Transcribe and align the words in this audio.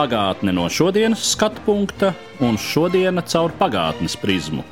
Pagātne 0.00 0.54
no 0.56 0.62
šodienas 0.72 1.20
skatu 1.34 1.60
punkta 1.66 2.14
un 2.40 2.54
šodienas 2.56 3.26
caur 3.34 3.52
pagātnes 3.58 4.14
prizmu. 4.16 4.62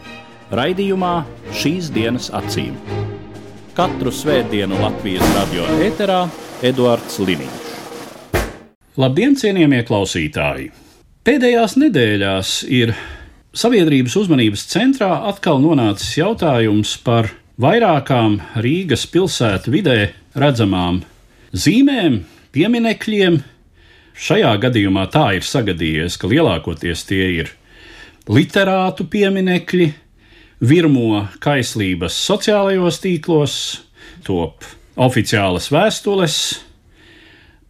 Raidījumā 0.57 1.11
šīs 1.53 1.91
dienas 1.93 2.31
acīm. 2.33 2.79
Katru 3.77 4.09
svētdienu 4.09 4.79
Latvijas 4.81 5.35
radio 5.35 5.67
eterā 5.85 6.23
Eduards 6.65 7.19
Liniņš. 7.21 7.67
Labdien, 8.97 9.37
cienījamie 9.37 9.83
klausītāji! 9.91 10.71
Pēdējās 11.29 11.77
nedēļās 11.77 12.55
ir 12.73 12.95
sabiedrības 13.53 14.17
uzmanības 14.23 14.65
centrā 14.73 15.11
atkal 15.29 15.61
nonācis 15.61 16.17
jautājums 16.23 16.95
par 17.05 17.29
vairākām 17.61 18.41
Rīgas 18.65 19.05
pilsētu 19.13 19.77
vidē 19.77 20.01
redzamām 20.33 21.03
zīmēm, 21.53 22.23
pieminekļiem. 22.57 23.43
Šajā 24.19 24.51
gadījumā 24.59 25.05
tā 25.15 25.29
ir 25.37 25.45
sagadījies, 25.47 26.17
ka 26.19 26.27
lielākoties 26.31 27.05
tie 27.07 27.27
ir 27.39 27.53
literātu 28.27 29.07
pieminekļi, 29.07 29.93
virmo 30.67 31.23
kaislības 31.39 32.17
sociālajos 32.27 32.99
tīklos, 33.05 33.55
top 34.27 34.67
oficiālas 34.99 35.71
vēstules 35.71 36.39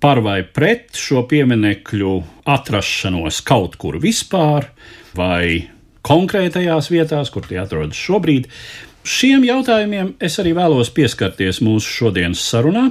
par 0.01 0.23
vai 0.25 0.41
pret 0.43 0.97
šo 0.97 1.27
pieminekļu 1.29 2.17
atrašanos 2.49 3.43
kaut 3.45 3.77
kur 3.77 3.99
vispār, 4.01 4.71
vai 5.19 5.69
konkrētajās 6.07 6.89
vietās, 6.89 7.29
kur 7.35 7.45
tie 7.45 7.61
atrodas 7.61 7.99
šobrīd. 7.99 8.49
Šiem 9.09 9.45
jautājumiem 9.47 10.15
es 10.25 10.39
arī 10.41 10.55
vēlos 10.57 10.91
pieskarties 10.95 11.61
mūsu 11.65 11.93
šodienas 12.01 12.41
sarunā, 12.45 12.89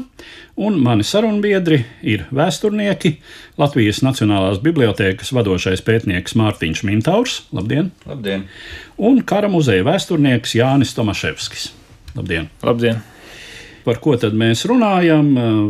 un 0.58 0.80
mani 0.82 1.06
sarunbiedri 1.06 1.84
ir 2.02 2.26
vēsturnieki, 2.34 3.14
Latvijas 3.62 4.02
Nacionālās 4.06 4.58
Bibliotēkas 4.64 5.30
vadošais 5.38 5.84
pētnieks 5.86 6.34
Mārtiņš 6.40 6.82
Mintaurs, 6.88 7.38
labdien! 7.54 7.92
Labdien! 8.10 8.48
Un 8.98 9.22
kara 9.28 9.52
muzeja 9.54 9.86
vēsturnieks 9.86 10.56
Jānis 10.58 10.96
Tomaševskis. 10.98 11.70
Labdien! 12.18 12.50
Labdien! 12.66 13.04
Par 13.86 14.02
ko 14.04 14.18
tad 14.20 14.34
mēs 14.36 14.66
runājam? 14.68 15.30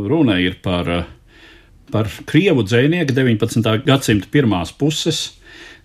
Runa 0.09 0.39
ir 0.41 0.55
par, 0.63 0.87
par 1.91 2.07
krievu 2.25 2.63
dzinieku 2.65 3.13
19. 3.13 3.67
gadsimta 3.85 4.31
pirmās 4.31 4.71
puses 4.71 5.27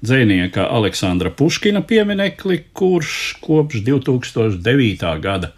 dzinieka 0.02 0.64
Aleksandra 0.70 1.30
Puškina 1.34 1.82
pieminekli, 1.86 2.62
kurš 2.72 3.18
kopš 3.42 3.82
2009. 3.86 5.04
gada 5.22 5.52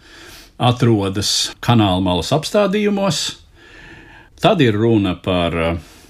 atrodas 0.57 1.51
kanāla 1.63 2.01
malas 2.03 2.31
apstādījumos. 2.35 3.25
Tad 4.41 4.61
ir 4.61 4.77
runa 4.77 5.15
par 5.19 5.55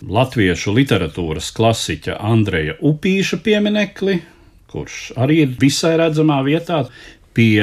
latviešu 0.06 0.74
literatūras 0.76 1.52
klasiķa 1.56 2.20
Andreja 2.20 2.76
Upīša 2.84 3.40
pieminekli, 3.46 4.20
kurš 4.72 5.14
arī 5.22 5.44
ir 5.46 5.58
visai 5.62 5.96
redzamā 6.02 6.42
vietā 6.46 6.84
pie 7.36 7.62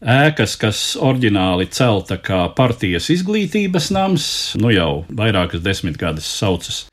ēkas, 0.00 0.56
kas 0.60 0.82
oriģināli 1.00 1.68
celta 1.72 2.18
kā 2.20 2.46
partijas 2.56 3.10
izglītības 3.12 3.90
nams, 3.94 4.26
nu 4.60 4.72
jau 4.74 5.04
vairākas 5.08 5.64
desmitgades 5.64 6.28
saucas 6.40 6.86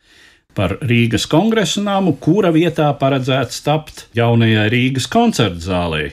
par 0.58 0.74
Rīgas 0.82 1.28
kongresa 1.30 1.84
namu, 1.86 2.16
kura 2.18 2.50
vietā 2.50 2.90
paredzēts 2.98 3.62
tapt 3.66 4.08
jaunajai 4.18 4.66
Rīgas 4.74 5.06
koncerta 5.14 5.62
zālē. 5.62 6.08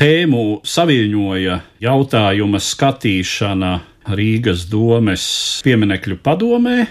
Tēmu 0.00 0.62
saviņoja 0.64 1.58
jautājuma 1.84 2.60
skatīšana 2.64 3.72
Rīgas 4.16 4.64
domes 4.70 5.24
pieminekļu 5.64 6.16
padomē, 6.24 6.86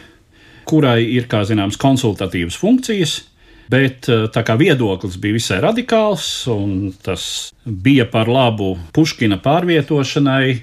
kurai 0.70 1.02
ir, 1.10 1.26
kā 1.30 1.42
zināms, 1.50 1.80
konsultatīvas 1.82 2.60
funkcijas, 2.62 3.16
bet 3.70 4.06
tā 4.06 4.44
kā 4.46 4.56
viedoklis 4.62 5.18
bija 5.22 5.40
visai 5.40 5.58
radikāls, 5.66 6.28
un 6.54 6.92
tas 7.02 7.50
bija 7.66 8.06
par 8.10 8.30
labu 8.30 8.76
Puškina 8.94 9.42
pārvietošanai, 9.42 10.60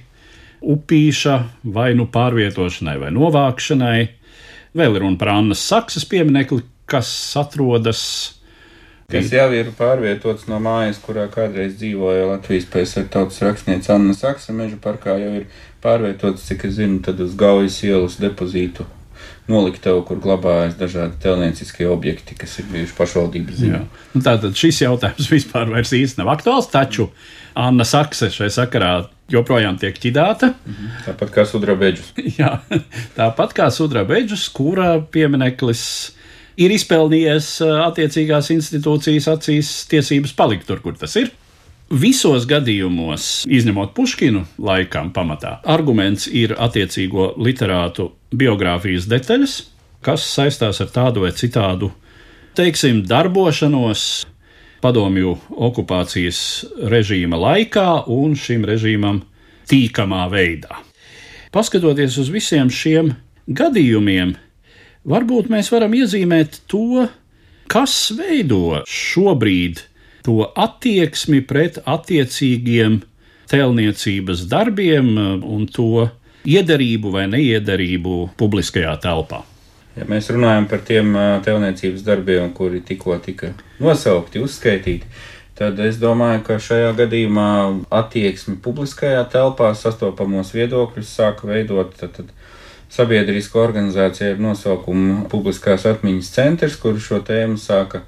upīša 0.62 1.40
vai 1.74 1.90
nu 1.98 2.06
pārvietošanai 2.14 3.00
vai 3.02 3.10
novākšanai, 3.14 3.98
Vēl 4.76 4.98
ir 4.98 5.06
runa 5.06 5.16
par 5.16 5.30
Annas 5.32 5.62
Saksas 5.64 6.04
pieminiekli, 6.04 6.60
kas 6.84 7.08
atrodas. 7.40 8.35
Kas 9.10 9.30
jau 9.30 9.46
ir 9.54 9.70
pārvietots 9.78 10.48
no 10.50 10.58
mājas, 10.62 10.98
kurā 11.02 11.28
kādreiz 11.30 11.76
dzīvoja 11.78 12.26
Latvijas 12.32 12.66
PSR 12.72 13.06
tautas 13.12 13.38
rakstniece 13.44 13.92
Anna 13.94 14.16
Saksa, 14.18 14.54
meža 14.56 14.80
parkā 14.82 15.14
jau 15.20 15.32
ir 15.42 15.46
pārvietots, 15.84 16.42
cik 16.48 16.66
es 16.66 16.78
zinu, 16.80 16.98
tad 17.06 17.22
uz 17.22 17.36
Gaujas 17.38 17.78
ielas 17.86 18.18
depozītu 18.18 18.88
noliktavu, 19.46 20.02
kur 20.08 20.18
glabājas 20.22 20.74
dažādi 20.78 21.20
telnieciskie 21.22 21.86
objekti, 21.86 22.34
kas 22.38 22.58
ir 22.58 22.66
bijuši 22.72 22.96
pašvaldības 22.98 23.60
ziņā. 23.60 23.82
Nu, 24.16 24.22
tātad 24.26 24.58
šis 24.58 24.82
jautājums 24.82 25.30
vispār 25.36 25.70
vairs 25.70 25.94
īsti 25.94 26.22
nav 26.22 26.32
aktuāls, 26.34 26.70
taču 26.72 27.12
Anna 27.56 27.86
Sakse 27.86 28.32
šai 28.34 28.50
sakarā 28.52 28.96
joprojām 29.30 29.78
tiek 29.78 29.96
ķidāta. 30.02 30.52
Mhm. 30.66 30.90
Tāpat 31.06 31.32
kā 31.38 31.46
sudrabeģis. 31.46 32.10
Jā, 32.40 32.56
tāpat 33.14 33.54
kā 33.56 33.70
sudrabeģis, 33.74 34.48
kura 34.54 34.96
piemineklis 35.14 35.86
ir 36.56 36.72
izpelnījies 36.74 37.50
attiecīgās 37.64 38.50
institūcijas 38.54 39.28
acīs 39.32 39.72
tiesības 39.90 40.34
palikt 40.36 40.66
tur, 40.68 40.80
kur 40.84 40.96
tas 40.98 41.16
ir. 41.20 41.32
Visos 41.86 42.48
gadījumos, 42.50 43.44
izņemot 43.46 43.92
Puškinu 43.94 44.42
laikam, 44.58 45.12
pamatā 45.14 45.60
arguments 45.70 46.26
ir 46.26 46.56
attiecīgo 46.58 47.36
literātu 47.38 48.08
biogrāfijas 48.34 49.06
detaļas, 49.06 49.60
kas 50.02 50.24
saistās 50.26 50.82
ar 50.82 50.90
tādu 50.90 51.22
vai 51.22 51.30
citādu, 51.36 51.92
teiksim, 52.58 53.04
darbošanos 53.06 54.26
padomju 54.82 55.36
okupācijas 55.68 56.40
režīma 56.90 57.38
laikā 57.38 57.86
un 58.10 58.34
šim 58.38 58.66
režīmam 58.66 59.22
tīkamā 59.70 60.26
veidā. 60.32 60.82
Paskatoties 61.54 62.18
uz 62.18 62.32
visiem 62.34 62.66
šiem 62.72 63.12
gadījumiem, 63.46 64.34
varbūt 65.06 65.50
mēs 65.52 65.70
varam 65.72 65.94
iezīmēt 65.96 66.60
to, 66.70 67.06
kas 67.70 67.94
veido 68.18 68.82
šobrīd 68.90 69.82
to 70.26 70.42
attieksmi 70.58 71.42
pret 71.46 71.78
attiecīgiem 71.86 73.00
tēlniecības 73.50 74.46
darbiem 74.50 75.12
un 75.46 75.68
to 75.70 76.08
iederību 76.46 77.12
vai 77.14 77.26
neiederību 77.30 78.18
publiskajā 78.38 78.96
telpā. 79.02 79.42
Ja 79.96 80.04
mēs 80.10 80.28
runājam 80.28 80.66
par 80.68 80.82
tiem 80.84 81.14
tēlniecības 81.46 82.02
darbiem, 82.04 82.50
kuri 82.54 82.82
tikko 82.84 83.16
tika 83.24 83.54
nosaukti, 83.80 84.42
uzskaitīti, 84.44 85.08
tad 85.56 85.78
es 85.80 85.96
domāju, 86.02 86.42
ka 86.44 86.58
šajā 86.60 86.90
gadījumā 86.98 87.48
attieksmi 88.02 88.58
publiskajā 88.62 89.22
telpā 89.32 89.70
sastopamos 89.78 90.52
viedokļus 90.52 91.14
sāka 91.16 91.48
veidot 91.48 91.96
tad, 91.96 92.18
tad 92.18 92.34
sabiedriska 92.92 93.60
organizācija 93.60 94.34
ar 94.34 94.42
nosaukumu 94.42 95.26
Publiskās 95.30 95.86
atmiņas 95.88 96.32
centrs, 96.34 96.76
kur 96.80 97.00
šo 97.02 97.20
tēmu 97.26 97.58
sāka 97.60 98.02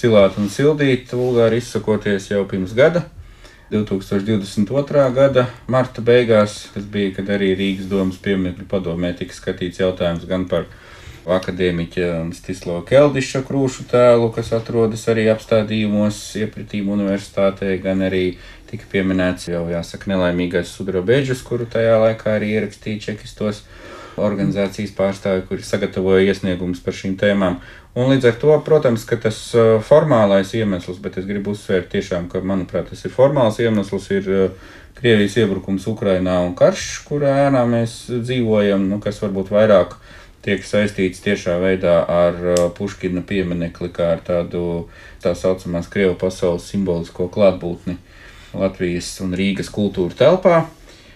cilāt 0.00 0.38
un 0.40 0.48
sildīt, 0.52 1.10
vulgāri 1.12 1.60
izsakoties 1.60 2.30
jau 2.30 2.44
pirms 2.48 2.74
gada. 2.76 3.06
2022. 3.70 5.02
gada 5.14 5.44
marta 5.70 6.02
beigās, 6.02 6.64
tas 6.74 6.86
bija, 6.90 7.12
kad 7.20 7.28
arī 7.30 7.52
Rīgas 7.54 7.86
domas 7.90 8.18
pieminiektu 8.18 8.66
padomē 8.70 9.12
tika 9.18 9.36
skatīts 9.36 9.78
jautājums 9.78 10.26
gan 10.26 10.48
par 10.50 10.66
akadēmiķa 11.30 12.08
Stislo 12.34 12.80
Keldiša 12.88 13.44
krūšu 13.46 13.86
tēlu, 13.92 14.30
kas 14.34 14.50
atrodas 14.56 15.04
arī 15.12 15.28
apstādījumos 15.30 16.18
iepratīm 16.40 16.90
universitātē, 16.90 17.76
gan 17.84 18.02
arī 18.08 18.24
tika 18.70 18.88
pieminēts 18.90 19.50
jau, 19.52 19.62
jāsaka, 19.70 20.10
nelaimīgais 20.10 20.72
sudrabeģis, 20.74 21.44
kuru 21.46 21.68
tajā 21.70 22.00
laikā 22.02 22.34
arī 22.40 22.54
ierakstīja 22.56 23.04
čekistos 23.10 23.62
organizācijas 24.18 24.94
pārstāvi, 24.96 25.44
kuri 25.48 25.66
sagatavoja 25.66 26.32
iesniegumus 26.32 26.82
par 26.84 26.96
šīm 26.96 27.14
tēmām. 27.20 27.60
Un 27.98 28.10
līdz 28.12 28.28
ar 28.30 28.36
to, 28.42 28.52
protams, 28.66 29.04
ka 29.06 29.18
tas 29.20 29.38
formālais 29.86 30.52
iemesls, 30.54 31.00
bet 31.02 31.18
es 31.18 31.26
gribu 31.26 31.54
uzsvērt 31.54 31.90
tiešām, 31.94 32.28
ka, 32.30 32.42
manuprāt, 32.46 32.90
tas 32.90 33.02
ir 33.06 33.14
formāls 33.14 33.58
iemesls, 33.62 34.10
ir 34.14 34.30
Krievijas 35.00 35.36
iebrukums 35.40 35.86
Ukrainā 35.88 36.40
un 36.44 36.50
karš, 36.58 36.86
kurā 37.06 37.46
ēnā 37.46 37.62
mēs 37.70 37.94
dzīvojam, 38.10 38.88
nu, 38.90 38.98
kas 39.00 39.20
varbūt 39.22 39.52
vairāk 39.54 39.94
tiek 40.44 40.64
saistīts 40.66 41.22
tiešā 41.24 41.56
veidā 41.62 42.00
ar 42.04 42.36
Puškina 42.76 43.22
pieminekli, 43.26 43.88
kā 43.96 44.10
ar 44.16 44.24
tādu 44.26 44.88
tā 45.22 45.32
saucamās 45.36 45.88
Krievu 45.92 46.16
pasaules 46.20 46.68
simbolisko 46.68 47.30
klātbūtni 47.32 47.96
Latvijas 48.56 49.12
un 49.24 49.36
Rīgas 49.38 49.70
kultūra 49.72 50.16
telpā. 50.16 50.62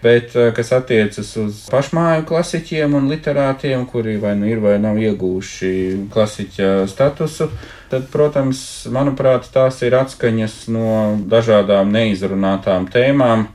Bet, 0.04 0.36
eh, 0.36 0.50
kas 0.52 0.68
attiecas 0.76 1.30
uz 1.40 1.62
pašmāju 1.72 2.26
klasiķiem 2.28 2.92
un 2.98 3.06
literātiem, 3.08 3.86
kuri 3.88 4.18
vai 4.20 4.34
nu 4.36 4.50
ir 4.50 4.60
vai 4.60 4.74
nav 4.76 4.98
iegūši 5.00 5.70
klasiķa 6.12 6.68
statusu, 6.92 7.48
tad, 7.88 8.10
protams, 8.12 8.60
manuprāt, 8.92 9.48
tās 9.54 9.80
ir 9.80 9.96
atskaņas 9.96 10.58
no 10.76 10.90
dažādām 11.32 11.94
neizrunātām 11.96 12.90
tēmām, 12.92 13.48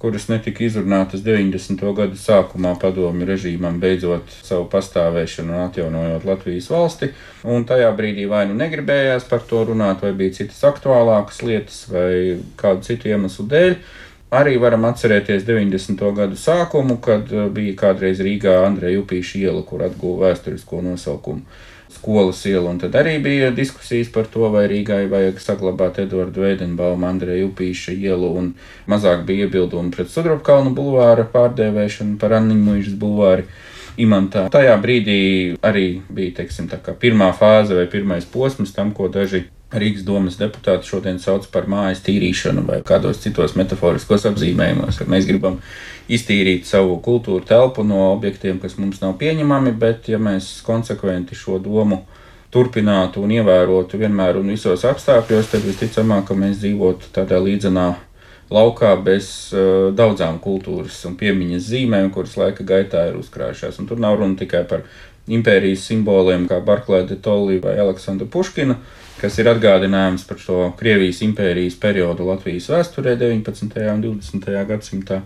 kuras 0.00 0.30
netika 0.32 0.64
izrunātas 0.64 1.20
90. 1.20 1.84
gadu 1.96 2.16
sākumā 2.16 2.72
padomju 2.80 3.28
režīmam, 3.28 3.76
beidzot 3.82 4.32
savu 4.40 4.64
pastāvēšanu 4.72 5.52
un 5.52 5.64
atjaunojot 5.66 6.24
Latvijas 6.24 6.70
valsti. 6.72 7.12
Un 7.44 7.68
tajā 7.68 7.92
brīdī 7.98 8.24
vai 8.30 8.46
nu 8.48 8.56
negribējās 8.56 9.28
par 9.28 9.44
to 9.50 9.66
runāt, 9.68 10.00
vai 10.00 10.16
bija 10.16 10.40
citas 10.40 10.64
aktuālākas 10.64 11.44
lietas, 11.44 11.82
vai 11.92 12.38
kādu 12.56 12.88
citu 12.88 13.12
iemeslu 13.12 13.50
dēļ. 13.52 13.82
Arī 14.30 14.54
varam 14.62 14.84
atcerēties 14.86 15.42
90. 15.42 16.04
gadu 16.14 16.36
sākumu, 16.38 17.00
kad 17.02 17.32
uh, 17.34 17.48
bija 17.50 17.74
kādreiz 17.80 18.20
Rīgā 18.22 18.60
Andreja 18.62 19.00
Upīša 19.02 19.40
iela, 19.40 19.64
kur 19.66 19.82
atguva 19.82 20.28
vēsturisko 20.28 20.84
nosaukumu 20.86 21.42
skolas 21.90 22.44
iela, 22.46 22.70
un 22.70 22.78
tad 22.78 22.94
arī 22.94 23.16
bija 23.18 23.50
diskusijas 23.50 24.12
par 24.14 24.28
to, 24.30 24.46
vai 24.54 24.68
Rīgai 24.70 25.08
vajag 25.10 25.42
saglabāt 25.42 25.98
Eduardu 26.04 26.44
Veidenbaumu, 26.46 27.08
Andreju 27.08 27.50
Upīša 27.50 27.96
ielu, 27.98 28.30
un 28.38 28.52
mazāk 28.86 29.26
bija 29.26 29.48
iebildumi 29.48 29.90
pret 29.96 30.14
Sudropkalnu 30.14 30.76
bulvāra 30.78 31.26
pārdēvēšanu 31.34 32.14
par 32.22 32.38
Anniņmuižas 32.38 32.96
bulvāri. 33.02 33.48
Imantā. 34.00 34.46
Tajā 34.54 34.76
brīdī 34.80 35.16
arī 35.66 35.86
bija 36.14 36.38
teiksim, 36.38 36.70
pirmā 37.02 37.32
fāze 37.36 37.74
vai 37.76 37.88
pirmais 37.90 38.24
posms 38.24 38.70
tam, 38.72 38.94
ko 38.96 39.10
daži 39.12 39.42
Rīgas 39.70 40.02
domas 40.02 40.34
deputāti 40.40 40.88
šodien 40.90 41.20
sauc 41.22 41.44
par 41.52 41.68
mājas 41.70 42.00
tīrīšanu 42.02 42.64
vai 42.66 42.80
kādos 42.86 43.20
citos 43.22 43.54
metaforiskos 43.54 44.26
apzīmējumos. 44.32 44.98
Mēs 45.06 45.28
gribam 45.28 45.60
iztīrīt 46.10 46.66
savu 46.66 46.96
kultūru 47.04 47.44
telpu 47.46 47.84
no 47.86 48.08
objektiem, 48.10 48.58
kas 48.58 48.74
mums 48.82 48.98
nav 49.04 49.14
pieņemami, 49.20 49.76
bet 49.78 50.10
ja 50.10 50.18
mēs 50.18 50.56
konsekventi 50.66 51.38
šo 51.38 51.60
domu 51.62 52.02
turpinātu 52.50 53.22
un 53.22 53.30
ievērotu 53.38 54.00
vienmēr 54.00 54.40
un 54.40 54.50
visos 54.50 54.82
apstākļos, 54.90 55.52
tad 55.52 55.62
visticamāk, 55.62 56.26
ka 56.26 56.34
mēs 56.34 56.58
dzīvotu 56.64 57.12
tādā 57.14 57.38
līdzenā 57.38 57.92
laukā 58.50 58.96
bez 59.06 59.28
uh, 59.54 59.92
daudzām 59.94 60.40
kultūras 60.42 60.98
un 61.06 61.14
piemiņas 61.20 61.68
zīmēm, 61.70 62.10
kuras 62.14 62.34
laika 62.40 62.66
gaitā 62.66 63.06
ir 63.10 63.20
uzkrājušās. 63.20 63.78
Un 63.78 63.86
tur 63.86 64.02
nav 64.02 64.18
runa 64.18 64.34
tikai 64.40 64.64
par 64.66 64.82
impērijas 65.28 65.84
simboliem, 65.90 66.46
kā 66.48 66.62
Barklē 66.64 67.04
de 67.08 67.18
Tolli 67.20 67.60
vai 67.62 67.76
Aleksandra 67.78 68.28
Puškina 68.30 68.78
kas 69.20 69.36
ir 69.40 69.50
atgādinājums 69.50 70.24
par 70.28 70.40
šo 70.40 70.70
Krievijas 70.78 71.20
impērijas 71.26 71.76
periodu 71.80 72.26
Latvijas 72.30 72.70
vēsturē 72.72 73.16
19. 73.20 73.76
un 73.92 74.02
20. 74.04 74.50
gadsimtā. 74.70 75.20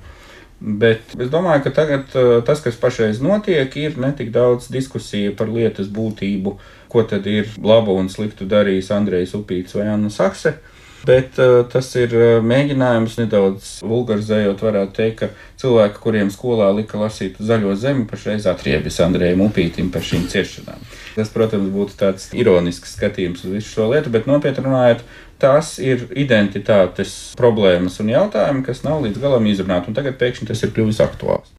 Bet 0.64 1.14
es 1.20 1.28
domāju, 1.30 1.64
ka 1.66 1.72
tagad 1.76 2.14
uh, 2.16 2.36
tas, 2.46 2.62
kas 2.64 2.78
pašreiz 2.80 3.20
notiek, 3.22 3.74
ir 3.76 3.98
ne 4.00 4.10
tik 4.16 4.30
daudz 4.34 4.70
diskusija 4.72 5.34
par 5.36 5.50
lietas 5.52 5.90
būtību, 5.92 6.54
ko 6.88 7.02
tad 7.10 7.26
ir 7.30 7.50
labu 7.62 7.96
un 7.98 8.08
sliktu 8.10 8.46
darījis 8.48 8.92
Andrejs 8.94 9.34
Upīts 9.36 9.76
vai 9.76 9.90
Anna 9.92 10.10
Sakse, 10.14 10.56
Bet 11.04 11.38
uh, 11.42 11.58
tas 11.68 11.90
ir 12.00 12.14
uh, 12.16 12.24
mēģinājums 12.44 13.18
nedaudz 13.20 13.70
vulgarizējot, 13.84 14.62
varētu 14.64 14.94
teikt, 14.96 15.18
ka 15.20 15.60
cilvēki, 15.60 16.00
kuriem 16.00 16.30
skolā 16.32 16.70
lika 16.76 17.00
lasīt 17.00 17.36
zaļo 17.44 17.74
zemi, 17.76 18.06
pašreiz 18.08 18.48
atriebjas 18.48 19.02
Andrejam 19.04 19.44
Upītam 19.44 19.90
par 19.92 20.06
šīm 20.06 20.24
ciešanām. 20.32 20.80
Tas, 21.14 21.32
protams, 21.34 21.68
būtu 21.74 21.98
tāds 22.00 22.30
ironisks 22.36 22.96
skatījums 22.96 23.44
uz 23.44 23.58
visu 23.58 23.74
šo 23.74 23.90
lietu, 23.92 24.12
bet 24.14 24.28
nopietni 24.30 24.64
runājot, 24.64 25.04
tās 25.42 25.76
ir 25.82 26.06
identitātes 26.16 27.34
problēmas 27.38 28.00
un 28.00 28.14
jautājumi, 28.14 28.64
kas 28.64 28.84
nav 28.86 29.04
līdz 29.04 29.20
galam 29.20 29.50
izrunāti, 29.50 29.92
un 29.92 29.98
tagad 29.98 30.16
pēkšņi 30.20 30.48
tas 30.48 30.64
ir 30.64 30.72
kļuvis 30.72 31.02
aktuāls. 31.04 31.52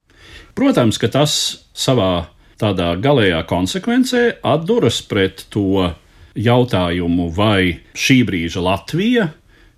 Protams, 0.55 0.97
ka 0.97 1.11
tas 1.11 1.35
savā 1.75 2.29
tādā 2.61 2.93
galējā 3.03 3.41
konsekvencē 3.49 4.23
atduras 4.47 5.01
pret 5.05 5.45
to 5.51 5.91
jautājumu, 6.35 7.29
vai 7.35 7.81
šī 7.95 8.21
brīža 8.27 8.63
Latvija 8.63 9.29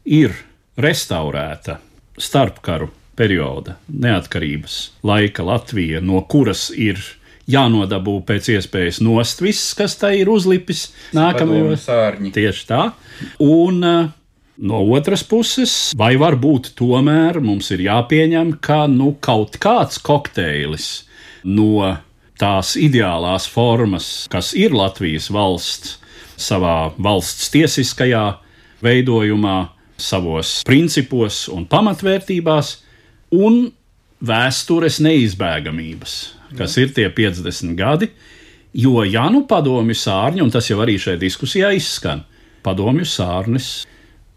ir 0.05 0.33
restaurēta 0.77 1.79
starpkaru 2.17 2.89
perioda, 3.17 3.77
neatkarības 3.89 4.77
laika 5.05 5.45
Latvija, 5.45 6.01
no 6.01 6.21
kuras 6.29 6.67
ir 6.73 7.01
jānodabū 7.47 8.19
pēc 8.27 8.51
iespējas 8.57 8.99
nost 9.01 9.41
viss, 9.41 9.73
kas 9.77 9.95
tai 9.99 10.17
ir 10.21 10.29
uzlipis 10.29 10.89
nākamajos 11.15 11.87
sārņi. 11.87 12.33
Tieši 12.35 12.65
tā. 12.69 12.81
Un 13.43 13.79
uh, 13.87 14.09
no 14.57 14.81
otras 14.93 15.23
puses, 15.27 15.75
vai 15.97 16.15
varbūt 16.19 16.73
tomēr 16.77 17.39
mums 17.43 17.71
ir 17.75 17.85
jāpieņem, 17.87 18.57
ka 18.63 18.85
nu, 18.91 19.13
kaut 19.21 19.57
kāds 19.61 20.01
kokteilis 20.03 21.07
no 21.47 21.95
tās 22.37 22.75
ideālās 22.77 23.47
formas, 23.49 24.27
kas 24.31 24.53
ir 24.57 24.75
Latvijas 24.77 25.31
valsts, 25.33 25.97
savā 26.37 26.91
valsts 27.01 27.49
tiesiskajā 27.53 28.25
veidojumā, 28.85 29.57
savos 29.97 30.61
principos 30.67 31.47
un 31.49 31.65
pamatvērtībās, 31.69 32.75
un 33.33 33.67
vēstures 34.23 35.01
neizbēgamības, 35.03 36.15
kas 36.57 36.77
ir 36.81 36.93
tie 36.93 37.09
50 37.13 37.75
gadi. 37.77 38.11
Jo, 38.77 39.01
ja 39.07 39.25
nu 39.33 39.43
padomju 39.49 39.95
sārņi, 39.97 40.43
un 40.43 40.53
tas 40.53 40.69
jau 40.69 40.77
arī 40.83 40.97
šajā 41.01 41.17
diskusijā 41.21 41.71
izskan, 41.73 42.21
padomju 42.65 43.07
sārnis 43.09 43.87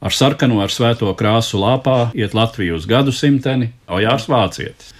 ar 0.00 0.14
sarkano 0.16 0.62
ar 0.64 0.72
svēto 0.72 1.10
krāsu 1.18 1.60
lāpā 1.60 2.10
iet 2.16 2.32
Latviju 2.36 2.78
uz 2.78 2.86
gadsimteni, 2.88 3.70
Ojārs 3.90 4.30
Vācietis. 4.32 4.94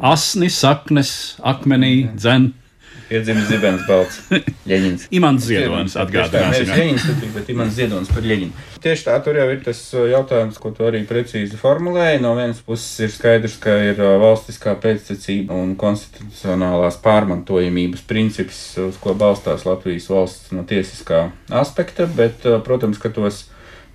Asni, 0.00 0.48
saknes, 0.48 1.36
akmenī, 1.44 2.08
dzen 2.16 2.52
Piedzimis 3.08 3.48
zibens 3.50 3.82
balts. 3.88 4.20
Ļeņins. 4.70 5.08
Imants 5.14 5.44
Ziedonis 5.44 5.96
atgādināsim. 6.00 6.70
Ļeņins, 6.72 7.04
bet 7.34 7.50
Imants 7.52 7.76
Ziedonis 7.76 8.12
par 8.14 8.24
Ļeņinu. 8.24 8.64
Tieši 8.84 9.06
tā, 9.06 9.16
tur 9.24 9.38
jau 9.38 9.46
ir 9.52 9.60
tas 9.64 9.80
uh, 9.96 10.06
jautājums, 10.10 10.58
ko 10.60 10.72
tu 10.76 10.86
arī 10.88 11.02
precīzi 11.08 11.58
formulēji. 11.60 12.22
No 12.24 12.34
vienas 12.38 12.62
puses 12.64 13.04
ir 13.04 13.12
skaidrs, 13.12 13.58
ka 13.62 13.76
ir 13.90 14.00
uh, 14.00 14.16
valstiskā 14.22 14.76
pēctecība 14.80 15.56
un 15.56 15.74
konstitucionālās 15.80 16.98
pārmantojamības 17.04 18.04
princips, 18.08 18.60
uz 18.80 19.00
ko 19.00 19.16
balstās 19.20 19.66
Latvijas 19.68 20.08
valsts 20.12 20.54
no 20.56 20.64
tiesiskā 20.68 21.26
aspekta, 21.62 22.08
bet, 22.08 22.44
uh, 22.48 22.60
protams, 22.64 23.00
ka 23.00 23.12
tos 23.12 23.44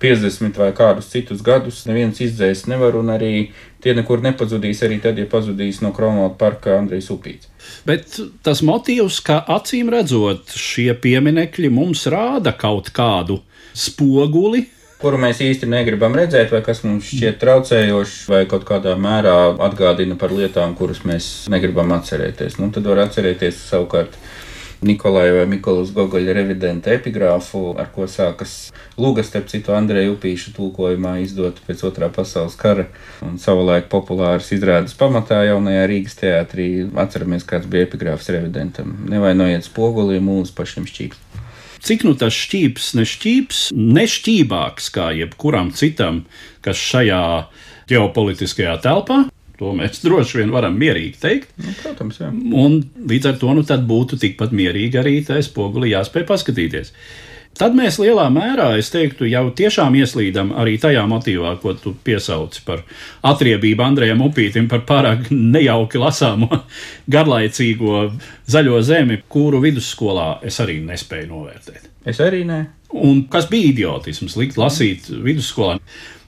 50 0.00 0.56
vai 0.60 0.70
kādus 0.76 1.10
citus 1.12 1.42
gadus 1.44 1.84
neviens 1.88 2.20
izdzēst 2.24 2.70
nevar, 2.70 2.96
un 2.96 3.12
arī 3.12 3.50
tie 3.84 3.94
nekur 3.96 4.22
nepazudīs, 4.24 4.82
arī 4.86 5.00
tad, 5.02 5.20
ja 5.20 5.28
pazudīs 5.28 5.82
no 5.84 5.92
Kronvalda 5.96 6.36
parka 6.40 6.78
Andrejs 6.78 7.10
Upīts. 7.12 7.50
Bet 7.88 8.18
tas 8.44 8.64
motīvs, 8.66 9.20
ka 9.26 9.40
acīm 9.56 9.92
redzot, 9.92 10.52
šie 10.56 10.92
pieminekļi 10.96 11.72
mums 11.72 12.06
rāda 12.12 12.54
kaut 12.56 12.92
kādu 12.96 13.40
spoguli, 13.76 14.66
kuru 15.00 15.20
mēs 15.20 15.40
īsti 15.44 15.68
negribam 15.70 16.16
redzēt, 16.16 16.50
vai 16.52 16.60
kas 16.64 16.82
mums 16.84 17.08
šķiet 17.08 17.38
traucējošs, 17.40 18.16
vai 18.28 18.42
kaut 18.48 18.66
kādā 18.68 18.92
mērā 19.00 19.36
atgādina 19.68 20.18
par 20.20 20.34
lietām, 20.36 20.74
kuras 20.76 21.00
mēs 21.08 21.30
negribam 21.52 21.94
atcerēties. 21.96 22.58
Nu, 22.60 22.68
tad 22.74 22.88
var 22.88 23.06
atcerēties 23.06 23.62
savukārt 23.70 24.18
Nikolai 24.80 25.26
vai 25.34 25.42
Mikolas 25.44 25.90
Gogoļa 25.92 26.32
revidenta 26.32 26.94
epigrāfu, 26.94 27.74
ar 27.76 27.90
ko 27.92 28.06
sākas 28.08 28.70
Lūgas, 29.00 29.28
starp 29.28 29.50
citu, 29.52 29.74
Andreja 29.76 30.08
Upīša 30.14 30.54
tulkojumā 30.56 31.18
izdota 31.20 31.60
pēc 31.66 31.82
otrā 31.84 32.08
pasaules 32.12 32.56
kara 32.56 32.86
un 33.24 33.36
savulaik 33.40 33.90
populāras 33.92 34.48
izrādes 34.56 34.96
pamatā 34.96 35.42
jaunajā 35.50 35.82
Rīgas 35.90 36.16
teātrī. 36.22 36.68
Atceramies, 36.96 37.44
kāds 37.48 37.68
bija 37.68 37.88
epigrāfs 37.88 38.30
revidentam. 38.32 38.94
Nevainojiet 39.12 39.68
spoguli, 39.68 40.16
mūsu 40.24 40.56
pašiem 40.56 40.88
šķīps. 40.88 41.26
Cik 41.84 42.06
nu 42.08 42.14
tas 42.20 42.36
šķīps, 42.36 42.90
nešķīps, 42.96 43.60
nešķībāks 43.72 44.88
kā 44.96 45.10
jebkuram 45.16 45.74
citam, 45.76 46.24
kas 46.64 46.80
šajā 46.80 47.20
ģeopolitiskajā 47.92 48.78
telpā 48.84 49.26
To 49.60 49.74
mēs 49.76 50.00
droši 50.04 50.42
vien 50.42 50.52
varam 50.54 50.78
mierīgi 50.80 51.18
teikt. 51.20 51.56
Nu, 51.60 51.74
protams, 51.82 52.20
jā. 52.22 52.30
Un 52.32 52.80
līdz 53.10 53.32
ar 53.32 53.40
to 53.40 53.56
nu, 53.56 53.64
būtu 53.64 54.20
tikpat 54.20 54.54
mierīgi 54.56 55.00
arī 55.00 55.18
tajā 55.26 55.44
spogulī 55.50 55.94
jāspēj 55.94 56.26
paskatīties. 56.28 56.94
Tad 57.60 57.74
mēs 57.76 57.98
lielā 58.00 58.28
mērā, 58.32 58.70
es 58.80 58.88
teiktu, 58.92 59.26
jau 59.28 59.50
tiešām 59.52 59.96
ieslīdam 59.98 60.52
arī 60.56 60.76
tajā 60.80 61.02
motīvā, 61.10 61.56
ko 61.60 61.74
tu 61.76 61.92
piesauci 62.06 62.62
par 62.64 62.84
atriebību 63.26 63.84
Andrejam 63.84 64.22
Upītam, 64.24 64.68
par 64.70 64.86
pārāk 64.88 65.28
nejauki 65.34 66.00
lasāmo, 66.00 66.62
garlaicīgo 67.14 68.06
zaļo 68.48 68.80
zemi, 68.86 69.20
kuru 69.28 69.60
vidusskolā 69.66 70.30
es 70.46 70.60
arī 70.62 70.78
nespēju 70.86 71.28
novērtēt. 71.34 71.90
Es 72.08 72.22
arī 72.24 72.46
nē. 72.48 72.62
Un 72.96 73.26
kas 73.30 73.50
bija 73.50 73.74
idiotisms 73.74 74.38
likt 74.40 74.56
lasīt 74.58 75.10
vidusskolā? 75.10 75.76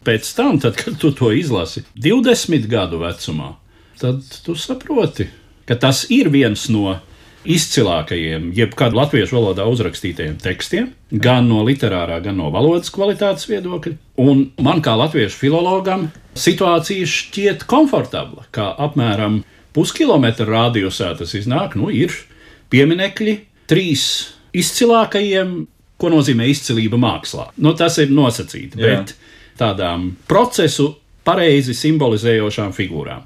Pēc 0.03 0.33
tam, 0.35 0.59
tad, 0.63 0.77
kad 0.79 0.99
tu 0.99 1.13
to 1.15 1.31
izlasi 1.35 1.85
20 1.95 2.67
gadu 2.71 2.99
vecumā, 3.03 3.55
tad 4.01 4.23
tu 4.45 4.57
saproti, 4.59 5.29
ka 5.69 5.79
tas 5.79 6.05
ir 6.11 6.31
viens 6.33 6.67
no 6.73 6.97
izcilākajiem, 7.43 8.51
jebkādu 8.55 8.99
latviešu 8.99 9.37
valodā 9.37 9.67
uzrakstītajiem 9.71 10.37
tekstiem, 10.43 10.91
gan 11.11 11.49
no 11.51 11.63
literārā, 11.67 12.21
gan 12.23 12.39
no 12.39 12.51
valodas 12.55 12.93
kvalitātes 12.95 13.49
viedokļa. 13.51 13.97
Un 14.23 14.45
man, 14.63 14.83
kā 14.85 14.95
latviešu 14.99 15.41
filologam, 15.41 16.09
situācija 16.39 17.09
šķiet 17.09 17.67
komfortabla, 17.71 18.47
kā 18.55 18.71
apmēram 18.87 19.41
puskilometra 19.75 20.47
radiusā 20.49 21.13
tas 21.19 21.35
iznāk, 21.39 21.75
nu, 21.81 21.91
ir 21.91 22.15
pieminekļi 22.73 23.37
trīs 23.71 24.07
izcilākajiem, 24.57 25.57
ko 25.99 26.11
nozīmē 26.13 26.49
izcilība 26.51 26.99
mākslā. 27.01 27.51
Nu, 27.63 27.75
tas 27.79 27.99
ir 28.03 28.11
nosacīti, 28.15 28.79
Jā. 28.79 29.03
bet 29.03 29.15
tādām 29.59 30.11
procesu 30.29 30.89
pareizi 31.27 31.75
simbolizējošām 31.77 32.73
figūrām. 32.77 33.25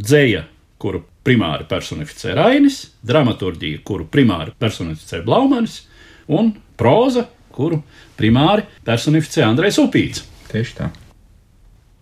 Dzēja, 0.00 0.44
kuru 0.80 1.02
primāri 1.26 1.66
personificē 1.68 2.34
Rainis, 2.38 2.82
dramaturgija, 3.06 3.82
kuru 3.84 4.06
primāri 4.10 4.54
personificē 4.58 5.22
Blaumanis, 5.26 5.82
un 6.30 6.54
próza, 6.80 7.26
kuru 7.52 7.82
primāri 8.18 8.64
personificē 8.86 9.44
Andrejs 9.48 9.80
Upīts. 9.82 10.24
Tieši 10.50 10.78
tā. 10.78 10.88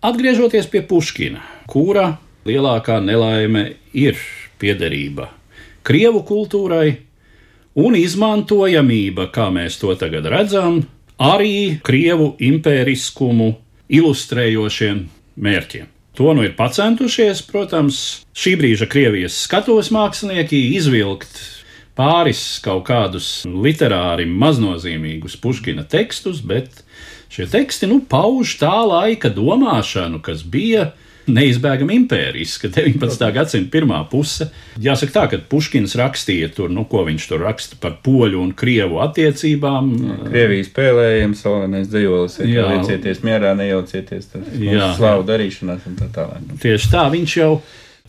Atgriežoties 0.05 0.69
pie 0.71 0.85
Puškina, 0.87 1.43
kura 1.67 2.13
lielākā 2.47 3.01
nelaime 3.03 3.65
ir 3.91 4.15
piederība 4.59 5.27
Krievu 5.89 6.19
kultūrai 6.27 6.89
un 7.79 7.95
izmantojamība, 7.97 9.29
kā 9.33 9.47
mēs 9.53 9.79
to 9.81 9.95
tagad 9.97 10.27
redzam, 10.29 10.83
arī 11.19 11.79
Krievu 11.83 12.33
impēriskumu 12.39 13.53
ilustrējošiem 13.91 15.05
mērķiem. 15.39 15.87
To 16.19 16.33
nu 16.35 16.43
ir 16.43 16.55
pacentušies, 16.57 17.45
protams, 17.47 18.25
šī 18.35 18.55
brīža 18.59 18.89
Krievijas 18.91 19.37
skatos 19.45 19.91
mākslinieki 19.95 20.57
izvilkt 20.75 21.37
pāris 21.99 22.41
kaut 22.63 22.85
kādus 22.87 23.43
literāri 23.47 24.25
maznozīmīgus 24.27 25.37
Puškina 25.39 25.85
tekstus, 25.87 26.41
bet 26.43 26.81
šie 27.31 27.47
teksti 27.51 27.87
nu 27.91 28.01
pauž 28.03 28.57
tā 28.59 28.73
laika 28.87 29.31
domāšanu, 29.31 30.21
kas 30.23 30.43
bija 30.43 30.89
neizbēgami 31.33 31.95
impēriska 32.01 32.71
19. 32.73 33.25
gadsimta 33.35 33.71
pirmā 33.73 33.99
puse. 34.11 34.49
Jāsaka 34.81 35.15
tā, 35.15 35.25
ka 35.31 35.41
Puškins 35.51 35.95
rakstīja 35.99 36.51
tur, 36.55 36.71
nu, 36.73 36.85
ko 36.89 37.03
viņš 37.07 37.27
tur 37.31 37.43
raksta 37.45 37.79
par 37.81 37.97
poļu 38.05 38.41
un 38.43 38.53
krievu 38.57 39.01
attiecībām. 39.05 39.91
Krievijas 40.29 40.71
spēlējums, 40.71 41.43
slavenais 41.45 41.91
dzīslis, 41.91 42.39
ir 42.43 42.53
Jā. 42.53 42.65
jāliecieties 42.65 43.21
mierā, 43.25 43.53
nejaucieties 43.59 44.33
tas 44.33 44.49
slavu 44.97 45.27
darīšanās 45.27 45.85
un 45.89 45.99
tā 45.99 46.09
tālāk. 46.15 46.57
Tieši 46.63 46.91
tā, 46.93 47.05
viņš 47.13 47.37
jau 47.39 47.53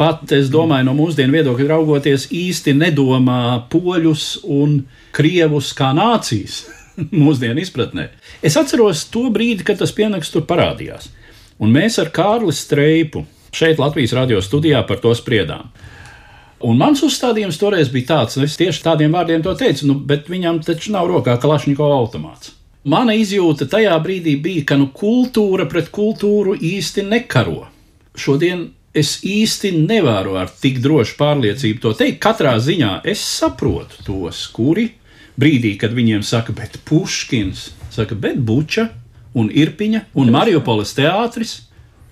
pat, 0.00 0.24
es 0.32 0.48
domāju, 0.52 0.88
no 0.88 0.96
mūsdienu 0.96 1.36
viedokļa 1.36 1.70
raugoties, 1.74 2.30
īsti 2.32 2.74
nedomā 2.78 3.66
poļus 3.72 4.26
un 4.48 4.80
krievus 5.16 5.74
kā 5.76 5.92
nācijas 5.96 6.62
mūsdienu 7.24 7.60
izpratnē. 7.62 8.10
Es 8.42 8.56
atceros 8.60 9.06
to 9.12 9.28
brīdi, 9.34 9.66
kad 9.66 9.80
tas 9.82 9.92
pienāks 9.96 10.32
tur 10.32 10.46
parādījās. 10.48 11.10
Un 11.60 11.72
mēs 11.74 11.98
ar 12.00 12.08
Kārli 12.08 12.54
Streipu 12.56 13.26
šeit 13.52 13.80
Latvijas 13.80 14.14
radio 14.16 14.40
studijā 14.40 14.80
par 14.88 15.00
to 15.02 15.12
spriedām. 15.16 15.68
Un 16.64 16.76
mans 16.80 17.00
uzstādījums 17.04 17.58
toreiz 17.60 17.88
bija 17.92 18.14
tāds, 18.14 18.36
un 18.36 18.44
es 18.44 18.56
tieši 18.60 18.82
tādiem 18.84 19.12
vārdiem 19.16 19.44
to 19.44 19.52
teicu, 19.56 19.86
nu, 19.88 19.96
bet 19.96 20.28
viņam 20.28 20.60
taču 20.64 20.92
nav 20.92 21.08
rokā 21.08 21.36
Kalašņikova 21.40 21.96
automāts. 21.96 22.54
Mana 22.88 23.12
izjūta 23.16 23.68
tajā 23.68 23.96
brīdī 24.00 24.38
bija, 24.40 24.64
ka 24.68 24.76
nu, 24.80 24.88
kultūra 24.96 25.66
pret 25.68 25.90
kultūru 25.92 26.54
īsti 26.56 27.04
nekaro. 27.08 27.66
Šodien 28.16 28.70
es 28.96 29.18
īsti 29.24 29.74
nevaru 29.84 30.38
ar 30.40 30.52
tik 30.62 30.80
drošu 30.84 31.16
pārliecību 31.20 31.84
to 31.84 31.92
teikt. 31.96 32.20
Katrā 32.24 32.56
ziņā 32.60 33.02
es 33.08 33.20
saprotu 33.24 34.04
tos, 34.06 34.46
kuri 34.52 34.88
brīdī, 35.40 35.74
kad 35.80 35.92
viņiem 35.96 36.24
saka, 36.24 36.56
bet 36.56 36.80
Puškins, 36.88 37.70
saka, 37.92 38.16
bet 38.16 38.40
Buča 38.40 38.88
un 39.34 39.50
Irpiņa 39.50 40.06
un 40.18 40.32
Mariupoles 40.34 40.94
teātris 40.96 41.60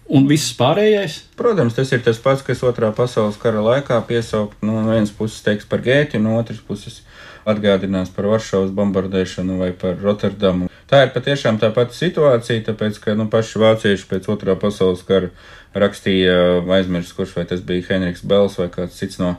un 0.08 0.26
viss 0.28 0.54
pārējais. 0.56 1.20
Protams, 1.36 1.76
tas 1.76 1.92
ir 1.92 2.02
tas 2.04 2.20
pats, 2.22 2.44
kas 2.46 2.64
otrā 2.66 2.90
pasaules 2.96 3.38
kara 3.40 3.60
laikā 3.64 3.98
piesaukt 4.08 4.62
nu, 4.64 4.80
no 4.80 4.88
vienas 4.92 5.12
puses 5.14 5.44
teiks 5.44 5.68
par 5.68 5.84
Gēti, 5.84 6.20
no 6.22 6.38
otras 6.40 6.62
puses 6.64 7.02
atgādinās 7.48 8.10
par 8.12 8.28
Varšavas 8.28 8.72
bombardēšanu 8.76 9.58
vai 9.60 9.70
par 9.76 9.96
Rotterdamu. 10.00 10.68
Tā 10.88 11.04
ir 11.04 11.12
patiešām 11.12 11.60
tā 11.60 11.70
pati 11.76 11.96
situācija, 11.96 12.64
tāpēc, 12.70 13.00
ka 13.04 13.14
nu, 13.16 13.28
paši 13.32 13.60
vācieši 13.60 14.08
pēc 14.08 14.28
otrā 14.32 14.56
pasaules 14.60 15.04
kara 15.08 15.30
rakstīja 15.76 16.64
aizmirst, 16.78 17.14
kurš 17.16 17.36
vai 17.36 17.44
tas 17.48 17.64
bija 17.64 17.86
Henriks 17.90 18.24
Bels 18.24 18.56
vai 18.60 18.68
kāds 18.72 18.96
cits 19.00 19.20
no 19.20 19.36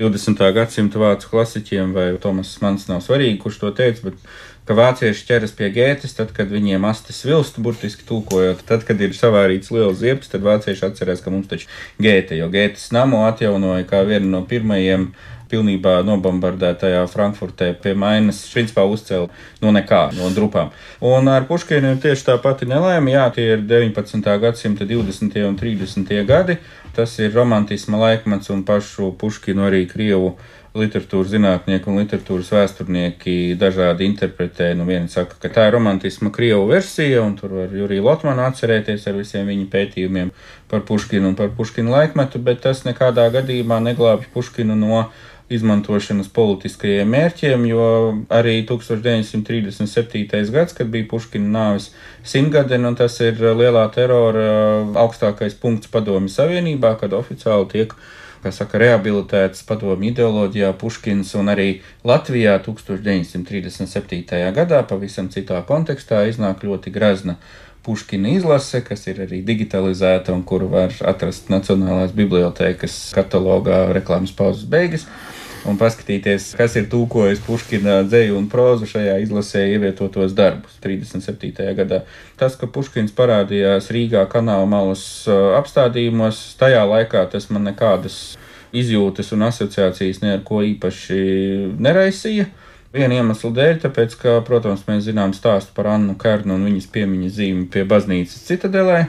20. 0.00 0.40
gadsimta 0.56 1.00
vācu 1.00 1.28
klasiķiem, 1.28 1.90
vai 1.92 2.06
Tomas 2.22 2.54
Mans 2.62 2.86
nav 2.88 3.02
svarīgi, 3.04 3.36
kurš 3.42 3.58
to 3.60 3.72
teica, 3.76 4.08
bet 4.08 4.22
ka 4.68 4.76
vācieši 4.78 5.26
ķeras 5.28 5.52
pie 5.58 5.68
gētas, 5.74 6.14
tad, 6.16 6.30
kad 6.36 6.48
viņiem 6.48 6.86
astes 6.88 7.20
vilst, 7.26 7.58
burtiski 7.60 8.06
tūkojot, 8.08 8.62
tad, 8.68 8.86
kad 8.88 9.00
ir 9.02 9.12
savārīts 9.16 9.72
liels 9.74 10.00
ziepes, 10.00 10.30
tad 10.32 10.46
vācieši 10.46 10.86
atcerās, 10.88 11.20
ka 11.20 11.32
mums 11.34 11.50
taču 11.50 11.68
gēta, 12.00 12.38
jo 12.38 12.48
gētas 12.52 12.88
namu 12.96 13.26
atjaunoja 13.26 13.84
kā 13.90 14.00
vienu 14.08 14.32
no 14.32 14.40
pirmajiem 14.48 15.10
pilnībā 15.50 15.98
nobombardētajā 16.06 17.02
Frankfurtē 17.10 17.72
pie 17.82 17.92
mainas, 17.98 18.44
principā 18.52 18.84
uzcēla 18.86 19.26
no 19.64 19.72
nekā, 19.74 20.04
no 20.16 20.30
drupām. 20.32 20.70
Un 21.04 21.28
ar 21.32 21.48
Puškinu 21.48 21.96
ir 21.96 22.02
tieši 22.04 22.28
tā 22.28 22.36
pati 22.42 22.68
nelaime, 22.70 23.12
jā, 23.16 23.26
tie 23.34 23.48
ir 23.56 23.64
19. 23.66 24.30
gadsimta 24.44 24.86
20. 24.86 25.40
un 25.48 25.58
30. 25.58 26.14
gadi, 26.28 26.60
tas 27.00 27.16
ir 27.18 27.32
romantisma 27.32 27.96
laikmets 27.96 28.52
un 28.52 28.64
pašu 28.68 29.14
Puškinu 29.16 29.64
arī 29.70 29.86
Krievu 29.88 30.34
literatūras 30.76 31.32
zinātnieki 31.32 31.88
un 31.90 31.98
literatūras 31.98 32.52
vēsturnieki 32.54 33.56
dažādi 33.58 34.06
interpretē. 34.06 34.70
Nu, 34.78 34.84
vieni 34.86 35.10
saka, 35.10 35.34
ka 35.42 35.50
tā 35.50 35.66
ir 35.66 35.74
romantisma 35.74 36.30
krievu 36.34 36.68
versija, 36.70 37.24
un 37.24 37.34
tur 37.38 37.56
var 37.58 37.74
Juriju 37.74 38.04
Lotmanu 38.06 38.44
atcerēties 38.46 39.08
ar 39.10 39.18
visiem 39.18 39.48
viņa 39.50 39.66
pētījumiem 39.72 40.30
par 40.70 40.84
Puškinu 40.86 41.32
un 41.32 41.38
par 41.38 41.50
Puškinu 41.56 41.90
laikmetu, 41.90 42.42
bet 42.46 42.62
tas 42.68 42.84
nekādā 42.86 43.26
gadījumā 43.34 43.80
neglābj 43.88 44.30
Puškinu 44.34 44.78
no 44.78 45.08
izmantošanas 45.50 46.30
politiskajiem 46.34 47.10
mērķiem, 47.10 47.66
jo 47.70 47.88
arī 48.30 48.60
1937. 48.68 50.52
gads, 50.54 50.76
kad 50.78 50.92
bija 50.92 51.08
Puškina 51.10 51.50
nāves 51.50 51.90
simtgadien, 52.22 52.86
un 52.86 52.96
tas 52.98 53.18
ir 53.24 53.40
lielā 53.40 53.84
terora 53.94 54.46
augstākais 55.02 55.58
punkts 55.58 55.90
padomju 55.90 56.30
savienībā, 56.30 56.94
kad 57.02 57.16
oficiāli 57.18 57.70
tiek 57.74 57.94
kā 58.40 58.52
saka, 58.54 58.78
rehabilitēts 58.80 59.64
padomu 59.68 60.08
ideoloģijā, 60.08 60.70
Puškins 60.80 61.34
un 61.36 61.52
arī 61.52 61.68
Latvijā 62.06 62.56
1937. 62.64 64.52
gadā, 64.56 64.80
pavisam 64.88 65.28
citā 65.32 65.60
kontekstā, 65.68 66.22
iznāk 66.30 66.64
ļoti 66.64 66.92
grazna 66.94 67.36
Puškina 67.84 68.28
izlase, 68.36 68.82
kas 68.84 69.06
ir 69.08 69.22
arī 69.24 69.40
digitalizēta 69.44 70.34
un 70.36 70.42
kuru 70.44 70.68
var 70.72 70.92
atrast 71.08 71.48
Nacionālās 71.52 72.12
bibliotēkas 72.16 72.96
katalogā 73.16 73.86
reklāmas 73.96 74.34
pauzes 74.36 74.66
beigas. 74.68 75.06
Un 75.68 75.76
paskatīties, 75.76 76.54
kas 76.56 76.72
ir 76.80 76.86
tūkojis 76.88 77.42
Puškina 77.44 77.98
dzēju 78.06 78.38
un 78.38 78.46
prózu 78.48 78.86
šajā 78.88 79.18
izlasē 79.20 79.66
ievietotos 79.74 80.32
darbus 80.32 80.78
37. 80.80 81.66
gadā. 81.76 81.98
Tas, 82.40 82.56
ka 82.56 82.68
Puškins 82.70 83.12
parādījās 83.16 83.90
Rīgā 83.92 84.24
kanāla 84.32 84.64
malas 84.70 85.04
apstādījumos, 85.28 86.40
tajā 86.60 86.80
laikā 86.88 87.26
tas 87.34 87.50
man 87.52 87.68
nekādas 87.68 88.38
izjūtas 88.72 89.34
un 89.36 89.44
asociācijas 89.50 90.22
ne 90.24 90.34
ar 90.38 90.42
ko 90.48 90.62
īpaši 90.64 91.20
neraisīja. 91.76 92.48
Viena 92.90 93.20
iemesla 93.20 93.52
dēļ, 93.54 93.76
tāpēc, 93.84 94.16
ka, 94.18 94.38
protams, 94.46 94.86
mēs 94.88 95.04
zinām 95.06 95.36
stāstu 95.36 95.76
par 95.76 95.92
Annu 95.92 96.16
Kērnu 96.18 96.56
un 96.56 96.64
viņas 96.66 96.88
piemiņas 96.90 97.36
zīmi 97.36 97.68
pie 97.70 97.84
baznīcas 97.86 98.48
citadelē. 98.48 99.04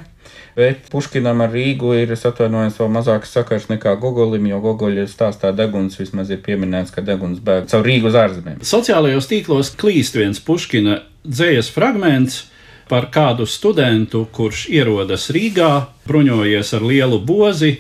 Bet 0.56 0.90
Puškinam 0.92 1.42
ar 1.46 1.54
Rīgu 1.56 1.94
ir, 1.96 2.12
es 2.12 2.26
atvainojos, 2.28 2.76
vēl 2.82 2.90
mazāks 2.92 3.32
sakars 3.32 3.70
nekā 3.72 3.96
Gogolim, 4.02 4.50
jo 4.52 4.60
Gogoļa 4.64 5.08
stāstā 5.08 5.54
deguns 5.56 5.96
vismaz 6.00 6.32
ir 6.34 6.42
pieminēts, 6.44 6.92
ka 6.92 7.04
deguns 7.06 7.40
bēg 7.44 7.70
caur 7.72 7.88
Rīgu 7.88 8.12
uz 8.12 8.18
ārzemēm. 8.20 8.60
Sociālajos 8.68 9.30
tīklos 9.32 9.72
klīst 9.80 10.20
viens 10.20 10.44
Puškina 10.44 11.02
dzējas 11.24 11.72
fragments 11.72 12.42
par 12.92 13.08
kādu 13.14 13.48
studentu, 13.48 14.26
kurš 14.36 14.66
ierodas 14.76 15.30
Rīgā, 15.32 15.72
bruņojies 16.10 16.74
ar 16.76 16.84
lielu 16.84 17.22
bozi, 17.24 17.78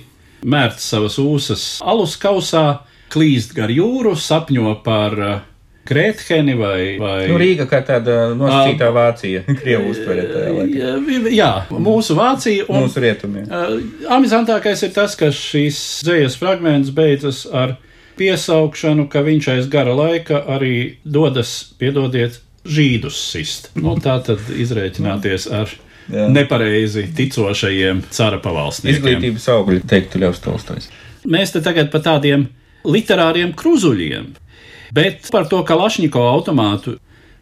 mērts 0.47 0.87
savas 0.93 1.19
ūsas 1.19 1.65
alus 1.83 2.15
kausā, 2.21 2.85
klīst 3.11 3.51
gar 3.57 3.73
jūru, 3.73 4.15
sapņo 4.15 4.77
par 4.85 5.17
uh, 5.91 5.97
Krētheni 5.97 6.55
vai, 6.57 6.97
vai 7.01 7.27
Nu, 7.27 7.37
Rīga 7.41 7.67
kā 7.69 7.81
tāda 7.85 8.31
nosacītā 8.39 8.87
Vācija, 8.95 9.43
Krievu 9.61 9.91
uztverē 9.91 10.25
tajā 10.31 10.53
laikā. 10.55 10.79
Jā, 10.79 11.29
Jā, 11.35 11.51
mūsu 11.75 12.15
Vācija. 12.17 12.65
Un, 12.71 12.85
Mūsu 12.87 13.03
rietumiem. 13.03 13.45
uh, 13.51 13.77
amizantākais 14.15 14.83
ir 14.87 14.93
tas, 14.95 15.15
ka 15.19 15.29
šīs 15.35 15.81
dzējas 16.07 16.39
fragments 16.39 16.89
beidzas 16.95 17.43
ar 17.51 17.75
piesaukšanu, 18.19 19.07
ka 19.11 19.23
viņš 19.25 19.47
aiz 19.55 19.67
gara 19.71 19.93
laika 19.97 20.41
arī 20.55 20.97
dodas, 21.03 21.73
piedodiet, 21.79 22.39
žīdus 22.67 23.17
sist. 23.31 23.71
Nu, 23.75 23.95
tā 23.97 24.19
tad 24.25 24.43
izrēķināties 24.53 25.47
ar 25.49 25.71
Jā. 26.11 26.27
nepareizi 26.29 27.07
ticošajiem 27.17 28.03
cara 28.13 28.37
pavalsniekiem. 28.43 28.99
Izglītības 28.99 29.47
augļi, 29.55 29.81
teiktu 29.89 30.21
Ļaus 30.21 30.41
Tolstojs. 30.43 30.89
Mēs 31.25 31.53
te 31.55 31.61
tagad 31.65 31.89
par 31.93 32.03
tādiem 32.05 32.47
literāriem 32.85 33.53
kruzuļiem 33.57 34.31
Bet 34.91 35.29
par 35.31 35.47
to 35.51 35.61
Kalašņiko 35.67 36.25
automātu. 36.33 36.97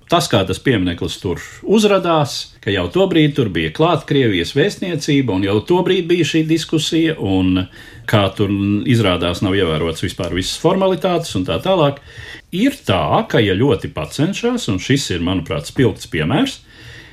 Tas, 0.09 0.25
kā 0.25 0.39
tas 0.41 0.57
piemineklis 0.65 1.19
tur 1.21 1.41
uzrādījās, 1.69 2.35
ka 2.65 2.73
jau 2.73 2.87
tobrīd 2.89 3.35
tur 3.37 3.51
bija 3.53 3.69
klāta 3.69 4.07
Krievijas 4.09 4.55
vēstniecība, 4.57 5.35
un 5.35 5.45
jau 5.45 5.59
tobrīd 5.69 6.07
bija 6.09 6.25
šī 6.25 6.41
diskusija, 6.49 7.13
un 7.21 7.67
kā 8.09 8.23
tur 8.33 8.49
izrādās 8.89 9.43
nav 9.45 9.53
ievērots 9.59 10.01
vispār 10.07 10.33
visas 10.33 10.57
formalitātes 10.57 11.37
un 11.37 11.45
tā 11.45 11.59
tālāk. 11.61 12.01
Ir 12.49 12.73
tā, 12.87 13.03
ka, 13.29 13.37
ja 13.37 13.53
ļoti 13.53 13.93
pacenšas, 13.93 14.65
un 14.73 14.81
šis 14.81 15.11
ir, 15.13 15.21
manuprāt, 15.21 15.69
spilgts 15.69 16.09
piemērs, 16.09 16.57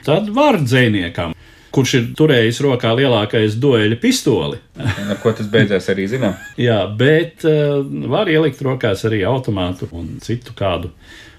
tad 0.08 0.32
var 0.32 0.62
dzēniekam 0.64 1.35
kurš 1.76 1.94
ir 1.98 2.06
turējis 2.16 2.60
rokā 2.64 2.94
lielākais 2.96 3.58
dueļa 3.60 4.00
pistoli. 4.00 4.60
Ar 4.80 5.16
ko 5.22 5.32
tas 5.36 5.48
beidzās, 5.52 5.88
arī 5.92 6.08
zinām. 6.10 6.36
Jā, 6.66 6.82
bet 6.98 7.44
uh, 7.48 7.80
var 8.10 8.30
ielikt 8.32 8.62
rokās 8.64 9.04
arī 9.08 9.22
automātu 9.28 9.90
un 9.96 10.16
citu 10.24 10.56
kādu, 10.56 10.92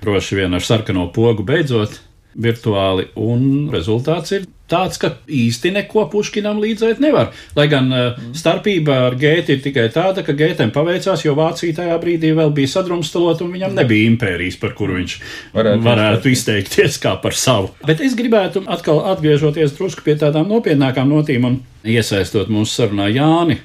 droši 0.03 0.41
vien 0.41 0.53
ar 0.53 0.65
sarkano 0.65 1.09
pogu 1.13 1.45
beidzot 1.47 2.01
virtuāli, 2.37 3.09
un 3.17 3.67
rezultāts 3.73 4.35
ir 4.35 4.45
tāds, 4.67 4.99
ka 4.99 5.13
īsti 5.31 5.71
neko 5.77 6.05
Puškinam 6.11 6.59
līdzēt 6.61 6.99
nevar. 7.03 7.31
Lai 7.57 7.67
gan 7.71 7.87
mm. 7.89 8.33
starpība 8.37 8.97
ar 9.07 9.15
Gēti 9.19 9.55
ir 9.55 9.63
tikai 9.63 9.87
tāda, 9.93 10.23
ka 10.27 10.35
Gētam 10.37 10.73
paveicās, 10.75 11.23
jo 11.25 11.35
Vācija 11.37 11.77
tajā 11.79 11.95
brīdī 12.03 12.33
vēl 12.37 12.51
bija 12.55 12.73
sadrumstalot, 12.75 13.41
un 13.45 13.53
viņam 13.55 13.77
nebija 13.77 14.11
impērijas, 14.11 14.59
par 14.61 14.75
kuru 14.77 14.99
viņš 14.99 15.17
varētu, 15.55 15.85
varētu 15.87 16.33
izteikties 16.33 16.99
kā 17.03 17.15
par 17.23 17.37
savu. 17.37 17.71
Bet 17.87 18.03
es 18.03 18.17
gribētu 18.19 18.65
atkal 18.67 19.01
atgriežoties 19.13 19.75
drusku 19.77 20.05
pie 20.05 20.17
tādām 20.19 20.51
nopietnākām 20.51 21.09
notīm 21.15 21.47
un 21.47 21.59
iesaistot 21.87 22.51
mūsu 22.53 22.81
sarunā 22.81 23.09
Jāni, 23.13 23.61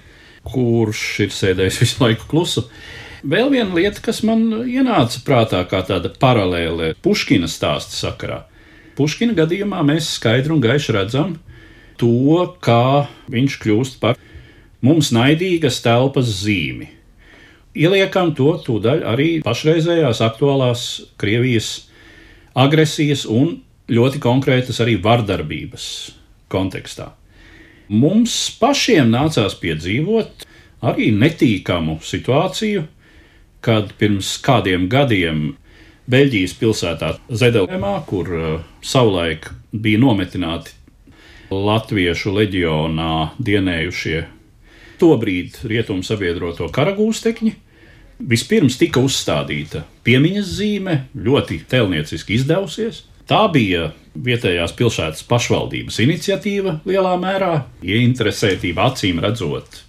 kurš 0.46 1.06
ir 1.26 1.34
sēdējis 1.34 1.82
visu 1.82 2.04
laiku 2.04 2.30
klusu. 2.30 2.66
Vēl 3.22 3.52
viena 3.52 3.70
lieta, 3.76 4.00
kas 4.02 4.24
man 4.26 4.48
ienāca 4.66 5.20
prātā 5.22 5.60
kā 5.70 5.84
tāda 5.86 6.10
paralēle 6.22 6.96
Puškina 7.02 7.50
stāsta 7.50 7.94
sakarā 7.94 8.40
Puškina 8.98 9.36
gadījumā 9.36 9.80
mēs 9.88 10.10
skaidri 10.18 10.52
un 10.52 10.60
gaiši 10.62 10.96
redzam 10.96 11.36
to, 12.00 12.44
kā 12.64 13.08
viņš 13.32 13.58
kļūst 13.62 14.00
par 14.02 14.18
mums 14.84 15.12
naidīgas 15.14 15.80
telpas 15.84 16.28
zīmi. 16.42 16.90
Ieliekam 17.72 18.34
to 18.36 18.52
tūdaļ 18.66 19.04
arī 19.08 19.28
pašreizējās 19.46 20.20
aktuālās 20.26 20.82
Krievijas 21.20 21.70
agresijas 22.52 23.24
un 23.24 23.62
ļoti 23.92 24.20
konkrētas 24.20 24.82
arī 24.84 24.98
vardarbības 25.00 25.86
kontekstā. 26.52 27.12
Mums 27.88 28.34
pašiem 28.60 29.08
nācās 29.12 29.56
piedzīvot 29.60 30.44
arī 30.84 31.10
netīkamu 31.16 31.98
situāciju, 32.04 32.84
kad 33.64 33.92
pirms 33.98 34.34
kādiem 34.42 34.88
gadiem 34.92 35.52
Beļģijas 36.10 36.54
pilsētā 36.58 37.12
Zedelēmā, 37.30 37.94
kur 38.08 38.30
uh, 38.34 38.54
savulaik 38.82 39.50
bija 39.72 40.00
nometināti 40.02 40.74
latviešu 41.52 42.32
leģionā 42.34 43.12
dienējušie 43.38 44.22
tobrīd 45.02 45.60
rietumu 45.68 46.02
sabiedroto 46.06 46.68
karagūstekņi. 46.74 47.52
Vispirms 48.32 48.76
tika 48.78 49.02
uzstādīta 49.02 49.82
piemiņas 50.06 50.50
zīme, 50.58 50.98
ļoti 51.14 51.62
tēlnieciski 51.70 52.36
izdevusies. 52.38 53.02
Tā 53.26 53.46
bija 53.54 53.88
vietējās 54.14 54.74
pilsētas 54.78 55.24
pašvaldības 55.26 55.98
iniciatīva 56.04 56.76
lielā 56.86 57.14
mērā, 57.22 57.52
ieinteresētība 57.82 58.90
acīm 58.90 59.22
redzot, 59.22 59.80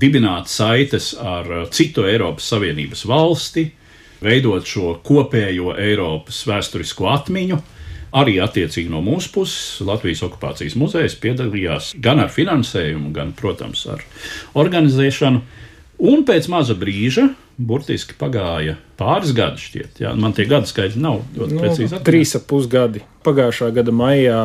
dibināt 0.00 0.50
saites 0.52 1.12
ar 1.20 1.68
citu 1.72 2.04
Eiropas 2.08 2.48
Savienības 2.52 3.04
valsti, 3.08 3.68
veidot 4.24 4.66
šo 4.68 4.96
kopējo 5.06 5.74
Eiropas 5.78 6.42
vēsturisko 6.48 7.08
atmiņu. 7.12 7.58
Arī 8.16 8.38
attiecīgi 8.40 8.88
no 8.88 9.02
mūsu 9.04 9.32
puses 9.34 9.80
Latvijas 9.84 10.22
okupācijas 10.24 10.76
muzejs 10.78 11.16
piedalījās 11.20 11.90
gan 12.00 12.22
ar 12.22 12.30
finansējumu, 12.32 13.10
gan, 13.12 13.34
protams, 13.36 13.82
ar 13.92 14.04
organizēšanu. 14.56 15.42
Un 16.06 16.22
pēc 16.28 16.46
maza 16.52 16.76
brīža, 16.76 17.26
burtiski 17.56 18.16
pagāja 18.20 18.76
pāris 19.00 19.32
gadi, 19.36 19.60
šķiet, 19.64 20.00
jā, 20.04 20.10
man 20.16 20.34
tie 20.36 20.44
gadu 20.48 20.68
skaitļi 20.68 21.00
nav 21.00 21.22
ļoti 21.36 21.56
Nu, 21.56 21.60
precīzi. 21.62 22.00
trīs 22.04 22.34
ap 22.36 22.44
pus 22.50 22.66
gadi. 22.72 23.00
Pagājušā 23.24 23.70
gada 23.76 23.92
maijā 23.96 24.40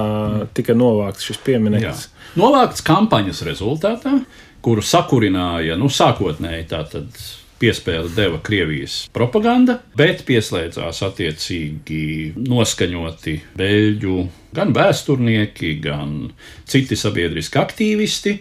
tika 0.55 0.75
novākts 0.75 1.27
šis 1.27 1.39
piemineklis. 1.43 2.07
Novākts 2.39 2.84
kampaņas 2.88 3.43
rezultātā, 3.47 4.17
kuru 4.63 4.81
sakurināja 4.84 5.75
nu, 5.79 5.91
sākotnēji 5.91 6.67
tātad 6.71 7.07
piespēli 7.62 8.12
deva 8.15 8.39
Krievijas 8.43 9.06
propaganda, 9.13 9.80
bet 9.97 10.26
pieslēdzās 10.28 11.04
attiecīgi 11.08 12.34
noskaņoti 12.41 13.36
beļģu 13.60 14.17
gan 14.58 14.74
vēsturnieki, 14.76 15.76
gan 15.84 16.17
citi 16.69 16.97
sabiedriski 17.00 17.62
aktīvisti. 17.62 18.36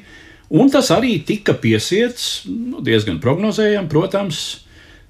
Un 0.50 0.72
tas 0.72 0.90
arī 0.90 1.20
tika 1.22 1.54
piesiets 1.54 2.48
nu, 2.50 2.80
diezgan 2.82 3.20
prognozējami, 3.22 3.90
protams, 3.90 4.40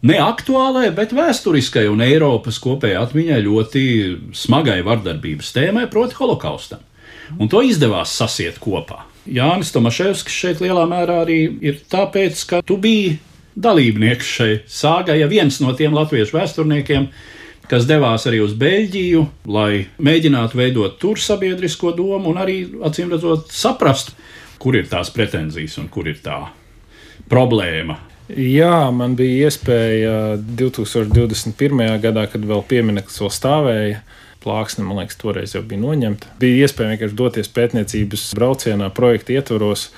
ne 0.05 0.19
aktuālai, 0.21 0.91
bet 0.97 1.15
vēsturiskai 1.17 1.87
un 1.89 2.05
Eiropas 2.05 2.61
kopējai 2.61 3.01
atmiņai 3.01 3.41
ļoti 3.47 3.85
smagai 4.37 4.81
vardarbības 4.85 5.55
tēmai, 5.57 5.87
proti, 5.93 6.19
holokaustam. 6.21 6.85
Un 7.39 7.49
to 7.49 7.63
izdevās 7.63 8.13
sasiet 8.19 8.59
kopā. 8.61 9.05
Jānis 9.31 9.71
Tomaševskis 9.73 10.37
šeit 10.43 10.63
lielā 10.65 10.83
mērā 10.91 11.21
arī 11.25 11.41
ir 11.63 11.79
tāpēc, 11.93 12.41
ka 12.51 12.63
tu 12.67 12.77
biji 12.81 13.19
dalībnieks 13.55 14.33
šai 14.39 14.51
sāgai, 14.71 15.21
ja 15.21 15.29
viens 15.31 15.61
no 15.63 15.73
tiem 15.77 15.95
latviešu 15.97 16.37
vēsturniekiem, 16.37 17.09
kas 17.71 17.87
devās 17.87 18.27
arī 18.27 18.43
uz 18.45 18.55
Beļģiju, 18.59 19.25
lai 19.51 19.87
mēģinātu 20.03 20.59
veidot 20.59 20.99
tur 21.03 21.21
sabiedrisko 21.23 21.95
domu 21.97 22.33
un 22.33 22.41
arī, 22.43 22.63
acīm 22.87 23.13
redzot, 23.15 23.51
saprast, 23.55 24.15
kur 24.61 24.77
ir 24.77 24.89
tās 24.91 25.13
pretenzijas 25.15 25.79
un 25.81 25.89
kur 25.93 26.11
ir 26.11 26.19
tā 26.25 26.43
problēma. 27.31 27.99
Jā, 28.31 28.91
man 28.95 29.17
bija 29.19 29.49
iespēja 29.49 30.15
2021. 30.39 31.81
gadā, 32.03 32.27
kad 32.31 32.45
vēl 32.47 32.63
piemineklis 32.69 33.19
vēl 33.23 33.33
stāvēja. 33.35 34.01
Plāksne, 34.41 34.87
man 34.87 35.03
liekas, 35.03 35.19
toreiz 35.21 35.53
jau 35.53 35.61
bija 35.67 35.83
noņemta. 35.83 36.31
Bija 36.41 36.65
iespēja 36.65 36.95
vienkārši 36.95 37.17
doties 37.19 37.51
pētniecības 37.53 38.23
braucienā, 38.39 38.89
projekta 38.97 39.35
ietvaros, 39.35 39.91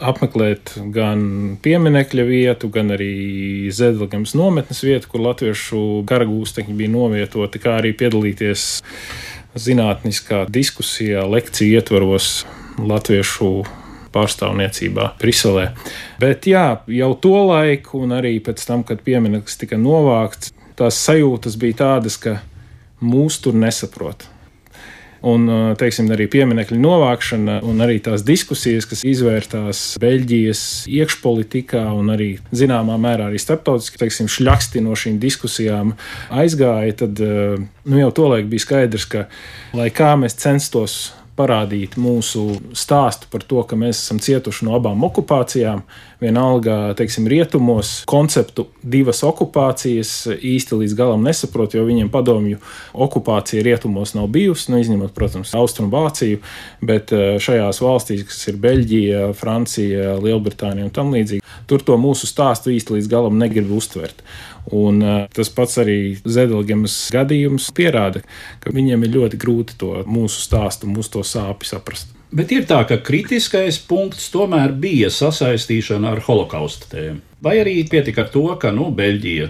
apmeklēt 0.00 0.74
gan 0.94 1.22
pieminiekļa 1.62 2.24
vietu, 2.26 2.70
gan 2.72 2.94
arī 2.94 3.70
Zedlīgas 3.74 4.34
nometnes 4.38 4.82
vietu, 4.84 5.10
kur 5.12 5.24
latviešu 5.24 5.82
karagūstekņi 6.08 6.76
bija 6.76 6.92
novietoti, 6.92 7.60
kā 7.62 7.76
arī 7.80 7.92
piedalīties 7.96 8.70
zinātniskā 9.60 10.44
diskusijā, 10.50 11.24
lekciju 11.28 11.80
ietvaros 11.80 12.30
latviešu 12.78 13.52
pārstāvniecībā 14.14 15.12
Briselē. 15.20 15.70
Bet 16.22 16.48
jā, 16.50 16.82
jau 16.90 17.12
to 17.22 17.36
laiku, 17.50 18.02
un 18.04 18.16
arī 18.18 18.38
pēc 18.42 18.64
tam, 18.66 18.84
kad 18.86 19.02
piemineklis 19.06 19.60
tika 19.60 19.78
novākts, 19.78 20.54
tās 20.78 20.98
sajūtas 21.04 21.58
bija 21.60 21.82
tādas, 21.84 22.18
ka 22.18 22.38
mūs 23.00 23.40
tur 23.44 23.56
nesaprot. 23.58 24.26
Un, 25.20 25.44
teiksim, 25.76 26.06
arī 26.14 26.24
pieminiekļu 26.32 26.78
novākšana, 26.80 27.58
un 27.68 27.84
arī 27.84 27.98
tās 28.00 28.22
diskusijas, 28.24 28.86
kas 28.88 29.02
izvērtās 29.04 29.82
Beļģijas 30.00 30.62
iekšpolitikā, 30.88 31.82
un 31.92 32.08
arī 32.14 32.30
zināmā 32.56 32.96
mērā 33.00 33.28
arī 33.28 33.40
starptautiski, 33.42 34.00
teiksim, 34.00 34.30
šļaksti 34.32 34.80
no 34.86 34.96
šīm 34.96 35.20
diskusijām 35.20 35.92
aizgāja, 36.32 36.96
tad 37.04 37.20
nu, 37.20 38.00
jau 38.00 38.10
tolaik 38.16 38.48
bija 38.48 38.64
skaidrs, 38.64 39.08
ka, 39.12 39.26
lai 39.76 39.90
kā 39.92 40.14
mēs 40.20 40.40
censtos 40.40 41.00
parādīt 41.40 41.96
mūsu 42.00 42.46
stāstu 42.76 43.28
par 43.32 43.44
to, 43.48 43.62
ka 43.68 43.78
mēs 43.78 44.00
esam 44.02 44.20
cietuši 44.22 44.66
no 44.68 44.76
abām 44.78 45.04
okupācijām. 45.08 45.84
Vienalga, 46.20 46.92
teiksim, 46.98 47.24
rietumos 47.32 48.02
konceptu 48.08 48.66
divas 48.82 49.22
okupācijas 49.24 50.10
īsti 50.36 50.82
līdz 50.82 50.96
galam 50.98 51.24
nesaprot, 51.24 51.72
jo 51.72 51.86
viņiem 51.86 52.10
padomju 52.12 52.58
okupācija 52.92 53.64
rietumos 53.64 54.12
nav 54.12 54.28
bijusi, 54.34 54.68
nu, 54.68 54.82
izņemot, 54.84 55.14
protams, 55.16 55.54
Austrumu 55.56 55.88
Vāciju, 55.94 56.42
bet 56.84 57.14
eh, 57.16 57.38
šajās 57.40 57.80
valstīs, 57.80 58.26
kas 58.28 58.44
ir 58.52 58.60
Beļģija, 58.60 59.24
Francija, 59.40 60.18
Lielbritānija 60.20 60.90
un 60.90 60.94
tam 61.00 61.16
līdzīgi, 61.16 61.40
tur 61.70 61.80
to 61.88 61.96
mūsu 61.96 62.28
stāstu 62.28 62.74
īsti 62.76 62.98
līdz 62.98 63.10
galam 63.16 63.40
negrib 63.40 63.72
uztvert. 63.80 64.20
Un, 64.76 65.00
uh, 65.00 65.22
tas 65.32 65.48
pats 65.56 65.80
arī 65.80 65.98
Zedelgemas 66.20 67.06
gadījums 67.14 67.70
pierāda, 67.74 68.20
ka 68.60 68.76
viņiem 68.76 69.08
ir 69.08 69.16
ļoti 69.16 69.40
grūti 69.40 69.80
to 69.80 69.94
mūsu 70.04 70.44
stāstu, 70.44 70.90
mūsu 70.90 71.16
to 71.16 71.24
sāpju 71.26 71.72
saprast. 71.72 72.19
Bet 72.30 72.52
ir 72.54 72.66
tā, 72.70 72.84
ka 72.86 73.00
kritiskais 73.02 73.80
punkts 73.90 74.28
tomēr 74.30 74.70
bija 74.78 75.08
sasaistīšana 75.10 76.12
ar 76.14 76.20
holokausta 76.28 76.86
tēmu. 76.92 77.18
Vai 77.42 77.56
arī 77.58 77.80
pietika 77.90 78.22
ar 78.22 78.30
to, 78.30 78.44
ka 78.60 78.70
nu, 78.74 78.90
Beļģija 78.94 79.48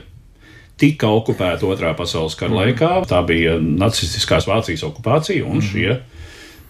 tika 0.80 1.10
okupēta 1.12 1.68
Otrā 1.68 1.92
pasaules 1.98 2.38
kara 2.40 2.54
mm. 2.54 2.60
laikā, 2.62 2.90
tā 3.10 3.20
bija 3.28 3.58
nacistiskās 3.60 4.48
Vācijas 4.48 4.86
okupācija, 4.88 5.44
un 5.44 5.60
mm. 5.60 5.66
šie 5.68 5.98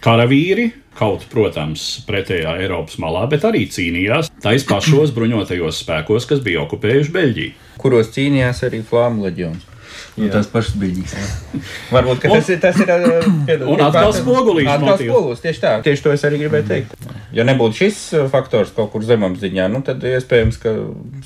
karavīri, 0.03 0.67
kaut, 0.99 1.23
protams, 1.31 2.01
pretējā 2.09 2.57
Eiropas 2.65 2.99
malā, 2.99 3.23
bet 3.31 3.47
arī 3.47 3.63
cīnījās 3.71 4.33
tais 4.43 4.67
pašos 4.67 5.15
bruņotajos 5.15 5.83
spēkos, 5.85 6.27
kas 6.27 6.43
bija 6.43 6.65
okupējuši 6.65 7.15
Beļģiju. 7.15 7.59
Kuros 7.79 8.11
cīnījās 8.17 8.65
arī 8.67 8.83
Flāmu 8.85 9.29
leģions. 9.29 9.70
Nu, 10.19 10.27
tas 10.31 10.49
pašs 10.51 10.73
biļķis. 10.79 11.13
Varbūt 11.95 12.23
ka 12.23 12.31
tas 12.33 12.49
ir. 12.51 12.59
Tas 12.63 12.79
ir 12.83 12.89
uh, 12.91 13.29
piedod, 13.47 13.69
Un 13.71 13.83
atkal 13.85 14.11
spogulīšu 14.15 14.73
Atkal 14.73 14.97
spogulīs, 14.99 15.43
tieši 15.43 15.63
tā. 15.63 15.75
Tieši 15.85 16.03
to 16.03 16.15
es 16.15 16.25
arī 16.27 16.41
gribēju 16.43 16.67
teikt. 16.67 17.07
Ja 17.35 17.45
nebūtu 17.47 17.85
šis 17.85 18.01
faktors 18.33 18.73
kaut 18.75 18.91
kur 18.91 19.05
zemapziņā, 19.07 19.69
nu, 19.71 19.79
tad 19.87 20.03
iespējams, 20.03 20.59
ka 20.61 20.75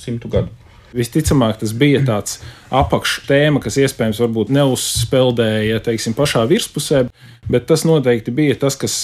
simtu 0.02 0.30
gadu. 0.32 0.54
Visticamāk, 0.96 1.58
tas 1.60 1.74
bija 1.76 2.00
tāds 2.08 2.38
apakštēma, 2.72 3.60
kas 3.64 3.76
iespējams 3.82 4.22
varbūt 4.24 4.52
neuzspeldēja 4.56 5.82
teiksim, 5.84 6.16
pašā 6.16 6.46
virspusē, 6.48 7.02
bet 7.52 7.66
tas 7.68 7.84
noteikti 7.88 8.32
bija 8.36 8.56
tas, 8.62 8.78
kas, 8.80 8.96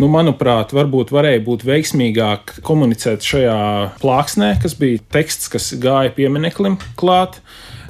nu, 0.00 0.08
manuprāt, 0.12 0.72
varbūt 0.76 1.12
varēja 1.12 1.42
būt 1.44 1.66
veiksmīgāk 1.68 2.60
komunicēt 2.64 3.26
šajā 3.28 3.58
plāksnē, 4.00 4.54
kas 4.62 4.78
bija 4.78 5.02
teksts, 5.18 5.50
kas 5.52 5.68
gāja 5.82 6.14
piemineklim 6.16 6.78
klāt. 6.96 7.42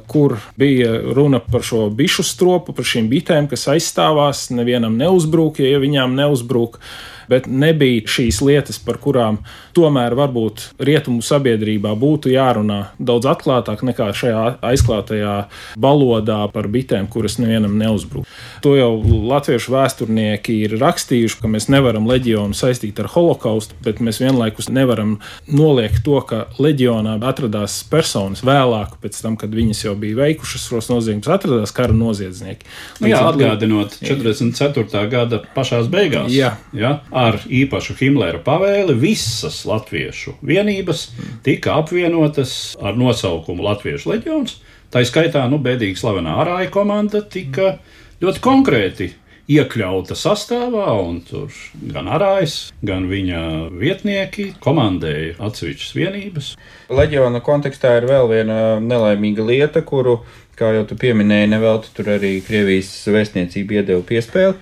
Kur 0.09 0.39
bija 0.57 0.95
runa 1.17 1.41
par 1.45 1.65
šo 1.67 1.87
bišu 1.93 2.25
stropu, 2.25 2.73
par 2.77 2.87
šīm 2.89 3.11
bitēm, 3.13 3.49
kas 3.51 3.69
aizstāvās, 3.75 4.47
nevienam 4.57 4.97
neuzbrūk, 5.01 5.61
ja 5.61 5.81
viņām 5.83 6.17
neuzbrūk. 6.17 6.81
Bet 7.29 7.47
nebija 7.47 8.07
šīs 8.09 8.41
lietas, 8.45 8.79
par 8.83 8.99
kurām 9.03 9.41
tomēr 9.77 10.17
varbūt 10.19 10.65
rietumu 10.83 11.23
sabiedrībā 11.25 11.93
būtu 11.99 12.33
jārunā 12.33 12.81
daudz 12.99 13.29
atklātāk 13.31 13.85
nekā 13.87 14.11
šajā 14.17 14.45
aizklātajā 14.65 15.35
valodā 15.81 16.41
par 16.53 16.69
bitēm, 16.73 17.09
kuras 17.13 17.39
nevienam 17.39 17.77
neuzbrūk. 17.81 18.27
To 18.65 18.75
jau 18.79 18.91
latviešu 19.05 19.75
vēsturnieki 19.75 20.59
ir 20.67 20.77
rakstījuši, 20.81 21.39
ka 21.43 21.51
mēs 21.53 21.69
nevaram 21.73 22.09
leģionu 22.09 22.57
saistīt 22.59 22.99
ar 23.03 23.11
holokaustu, 23.13 23.77
bet 23.85 24.03
mēs 24.05 24.21
vienlaikus 24.23 24.71
nevaram 24.73 25.19
noliegt 25.47 26.03
to, 26.07 26.19
ka 26.27 26.47
leģionā 26.59 27.19
atradās 27.29 27.81
personas 27.91 28.43
vēlāk, 28.47 28.97
pēc 29.03 29.21
tam, 29.23 29.37
kad 29.41 29.53
viņas 29.55 29.85
jau 29.87 29.95
bija 29.99 30.19
veikušas 30.23 30.67
šos 30.71 30.91
noziegumus, 30.93 31.31
atradās 31.31 31.75
kara 31.77 31.95
noziedznieki. 31.97 32.67
Nu, 33.03 33.11
jā, 33.11 33.21
atgādinot 33.29 33.99
44. 34.01 35.05
gada 35.13 35.43
pašās 35.55 35.91
beigās. 35.93 36.33
Jā. 36.35 36.55
Ja, 36.77 36.99
ar 37.19 37.39
īpašu 37.45 37.97
Himlera 37.99 38.41
pavēli 38.45 38.97
visas 38.99 39.61
latviešu 39.69 40.39
vienības 40.47 41.09
tika 41.47 41.79
apvienotas 41.83 42.53
ar 42.83 42.99
nosaukumu 42.99 43.67
Latviešu 43.67 44.13
leģions. 44.15 44.59
Tā 44.89 45.03
skaitā, 45.05 45.43
nu, 45.53 45.59
bēdīgi 45.61 46.01
slavenā 46.01 46.39
ārāja 46.43 46.71
komanda 46.73 47.21
tika 47.21 47.75
ļoti 48.23 48.45
konkrēti 48.45 49.11
iekļauta 49.49 50.17
sastāvā, 50.17 50.87
un 51.01 51.23
tur 51.25 51.53
gan 51.93 52.09
arājas, 52.13 52.57
gan 52.85 53.07
viņa 53.09 53.43
vietnieki 53.81 54.51
komandēja 54.65 55.39
atsevišķas 55.49 55.95
vienības. 55.97 56.51
Leģiona 56.93 57.41
kontekstā 57.45 57.95
ir 58.01 58.09
vēl 58.11 58.29
viena 58.33 58.59
nelaimīga 58.85 59.47
lieta, 59.49 59.83
kuru, 59.85 60.19
kā 60.59 60.75
jau 60.77 60.85
tu 60.91 60.99
pieminēji, 61.01 61.53
nevelti 61.55 61.95
tur 61.97 62.13
arī 62.19 62.39
Krievijas 62.45 62.93
vēstniecība 63.09 63.81
iedeva 63.81 64.05
piespēli. 64.09 64.59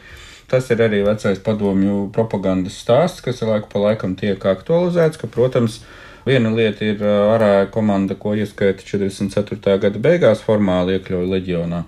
Tas 0.50 0.70
ir 0.70 0.82
arī 0.84 1.02
vecais 1.06 1.38
padomju 1.42 2.08
propagandas 2.14 2.78
stāsts, 2.78 3.22
kas 3.24 3.42
laiku 3.42 3.70
pa 3.72 3.82
laikam 3.88 4.14
tiek 4.18 4.42
aktualizēts, 4.46 5.18
ka, 5.18 5.30
protams, 5.30 5.80
Viena 6.26 6.50
lieta 6.50 6.82
ir 6.82 7.02
ā, 7.06 7.10
ārā 7.36 7.50
komanda, 7.70 8.16
ko 8.18 8.32
ieskaita 8.34 8.82
44. 8.82 9.76
gada 9.84 10.00
beigās, 10.02 10.40
formāli 10.42 10.96
iekļauj 10.96 11.28
leģionā. 11.30 11.84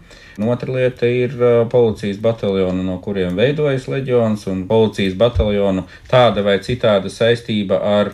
Otra 0.47 0.77
lieta 0.77 1.09
ir 1.11 1.35
policijas 1.73 2.21
bataljona, 2.23 2.85
no 2.87 3.01
kuriem 3.03 3.35
veidojas 3.35 3.88
leģions, 3.90 4.47
un 4.53 4.62
policijas 4.71 5.16
bataljonu 5.18 5.83
tāda 6.07 6.44
vai 6.47 6.61
citāda 6.62 7.11
saistība 7.11 7.81
ar 7.83 8.12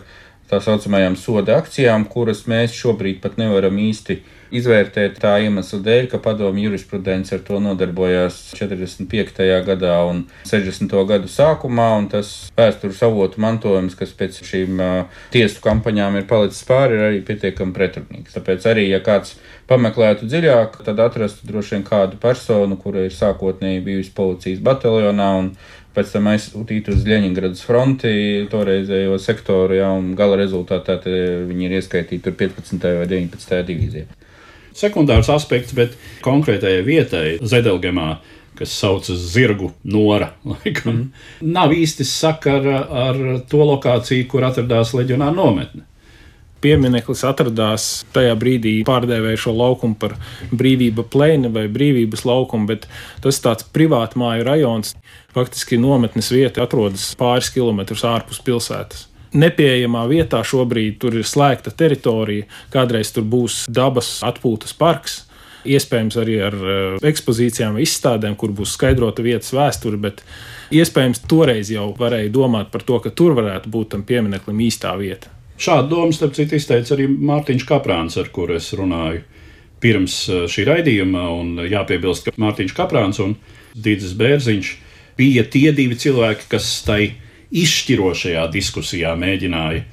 tā 0.49 0.57
saucamajām 0.65 1.13
soda 1.13 1.59
akcijām, 1.61 2.07
kuras 2.09 2.47
mēs 2.49 2.73
šobrīd 2.73 3.21
pat 3.21 3.37
nevaram 3.37 3.77
īsti 3.77 4.17
izvērtēt 4.53 5.19
tā 5.21 5.35
iemesla 5.45 5.79
dēļ, 5.85 6.07
ka 6.11 6.19
padomju 6.23 6.67
jurisprudence 6.67 7.33
ar 7.35 7.41
to 7.47 7.59
nodarbojās 7.63 8.39
45. 8.57 9.41
gadā 9.65 9.95
un 10.09 10.25
60. 10.47 10.95
gadu 11.09 11.31
sākumā, 11.31 11.87
un 11.99 12.09
tas 12.11 12.33
vēstures 12.57 13.01
avotu 13.07 13.41
mantojums, 13.41 13.97
kas 13.97 14.13
pēc 14.17 14.41
šīm 14.45 14.81
uh, 14.83 15.21
tiesu 15.33 15.63
kampaņām 15.65 16.19
ir 16.19 16.27
palicis 16.29 16.65
pāri, 16.67 16.97
ir 16.97 17.07
arī 17.09 17.23
pietiekami 17.25 17.75
pretrunīgs. 17.75 18.35
Tāpēc 18.37 18.67
arī, 18.71 18.89
ja 18.91 19.01
kāds 19.05 19.37
pameklētu 19.69 20.29
dziļāk, 20.29 20.81
tad 20.85 21.01
atrastu 21.01 21.47
droši 21.49 21.77
vien 21.77 21.87
kādu 21.87 22.19
personu, 22.21 22.77
kura 22.81 23.07
ir 23.07 23.15
sākotnēji 23.15 23.85
bijusi 23.85 24.13
policijas 24.15 24.61
bataljonā 24.65 25.31
un 25.39 25.55
pēc 25.95 26.11
tam 26.11 26.27
aizsūtīti 26.31 26.91
uz 26.91 27.05
Ļeņingradas 27.07 27.63
fronti, 27.65 28.11
toreizējo 28.51 29.15
sektoru, 29.21 29.77
ja, 29.79 29.89
un 29.95 30.11
gala 30.19 30.37
rezultātā 30.41 30.99
viņi 31.05 31.69
ir 31.69 31.77
ieskaitīti 31.79 32.23
tur 32.27 32.35
15. 32.39 32.87
vai 32.99 33.07
19. 33.07 33.61
divīzijā. 33.69 34.24
Sekundārs 34.75 35.29
aspekts, 35.31 35.75
bet 35.75 35.95
konkrētajai 36.25 36.83
vietai 36.85 37.25
Zedelgemā, 37.45 38.17
kas 38.55 38.75
saucas 38.75 39.19
Zirgu 39.33 39.71
Nora, 39.83 40.31
laikam, 40.51 40.93
mm. 40.93 41.49
nav 41.55 41.75
īsti 41.75 42.07
sakara 42.07 42.85
ar 43.07 43.21
to 43.49 43.65
lokāciju, 43.73 44.29
kur 44.31 44.47
atradās 44.47 44.95
leģionāra 44.97 45.35
nometne. 45.35 45.85
Piemineklis 46.65 47.21
atradās 47.27 47.83
tajā 48.15 48.33
brīdī, 48.41 48.79
pārdēvēja 48.87 49.37
šo 49.43 49.51
laukumu 49.53 49.97
par 50.01 50.15
brīvība 50.49 51.03
plēni 51.13 51.51
vai 51.53 51.67
brīvības 51.69 52.23
laukumu, 52.25 52.65
bet 52.71 52.87
tas 53.21 53.37
ir 53.37 53.43
tāds 53.45 53.67
privātu 53.75 54.17
māju 54.23 54.47
rajons. 54.47 54.95
Faktiski 55.35 55.77
nometnes 55.77 56.31
vieta 56.33 56.63
atrodas 56.65 57.11
pāris 57.19 57.51
kilometrus 57.53 58.05
ārpus 58.07 58.41
pilsētas. 58.47 59.05
Nepieejamā 59.35 60.05
vietā 60.07 60.39
šobrīd 60.47 60.99
tur 61.01 61.17
ir 61.19 61.27
slēgta 61.27 61.73
teritorija, 61.75 62.47
kādreiz 62.71 63.11
tur 63.15 63.25
būs 63.27 63.65
dabas 63.67 64.17
atpūtas 64.23 64.75
parks. 64.79 65.23
Iespējams, 65.65 66.15
arī 66.21 66.35
ar 66.45 66.55
eh, 66.55 66.97
ekspozīcijām, 67.09 67.79
izstādēm, 67.81 68.35
kur 68.39 68.53
būs 68.55 68.75
skaidrota 68.77 69.25
vietas 69.25 69.49
vēsture, 69.55 69.97
bet 69.99 70.21
iespējams, 70.75 71.23
toreiz 71.29 71.71
jau 71.73 71.89
varēja 71.97 72.29
domāt 72.31 72.69
par 72.71 72.85
to, 72.85 72.99
ka 73.01 73.09
tur 73.09 73.33
varētu 73.37 73.71
būt 73.73 73.95
tam 73.95 74.05
piemineklim 74.05 74.61
īstā 74.67 74.93
vieta. 74.99 75.33
Šādu 75.57 75.89
domu, 75.95 76.13
starp 76.13 76.35
citu, 76.37 76.59
izteica 76.59 76.93
arī 76.95 77.07
Mārtiņš 77.09 77.65
Kaprāns, 77.67 78.19
ar 78.21 78.29
kuru 78.35 78.59
es 78.59 78.69
runāju 78.77 79.23
pirms 79.83 80.21
eh, 80.29 80.45
šī 80.53 80.69
raidījuma. 80.69 81.27
Jāpiebilst, 81.73 82.29
ka 82.29 82.45
Mārtiņš 82.45 82.77
Kaprāns 82.77 83.19
un 83.25 83.35
Dīdzes 83.75 84.15
Bērziņš 84.21 84.73
bija 85.17 85.43
tie 85.49 85.71
divi 85.75 85.97
cilvēki, 85.99 86.49
kas 86.51 86.69
tai 86.85 87.15
izšķirošajā 87.51 88.45
diskusijā 88.53 89.13
mēģināja 89.19 89.83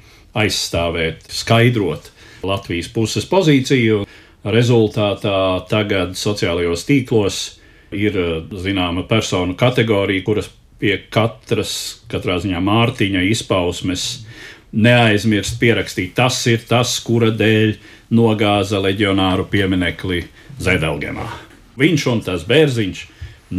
aizstāvēt, 0.43 1.27
skaidrot 1.29 2.09
Latvijas 2.43 2.89
puses 2.91 3.27
pozīciju. 3.29 4.03
Rezultātā 4.43 5.63
tagad 5.69 6.17
sociālajos 6.19 6.83
tīklos 6.87 7.37
ir 7.95 8.17
eh, 8.19 8.33
zināma 8.59 9.05
personu 9.07 9.55
kategorija, 9.55 10.25
kuras 10.25 10.49
pie 10.81 10.97
katras, 11.13 12.03
katrā 12.11 12.39
ziņā 12.43 12.59
Mārtiņa 12.59 13.21
izpausmes 13.31 14.07
neaizmirst 14.73 15.59
pierakstīt. 15.61 16.15
Tas 16.17 16.41
ir 16.51 16.65
tas, 16.67 16.97
kura 17.05 17.31
dēļ 17.31 17.77
nogāza 18.17 18.81
leģionāru 18.83 19.45
pieminekli 19.51 20.25
Zedelgemā. 20.59 21.29
Viņš 21.79 22.09
un 22.11 22.25
tas 22.25 22.43
bērziņš 22.49 23.05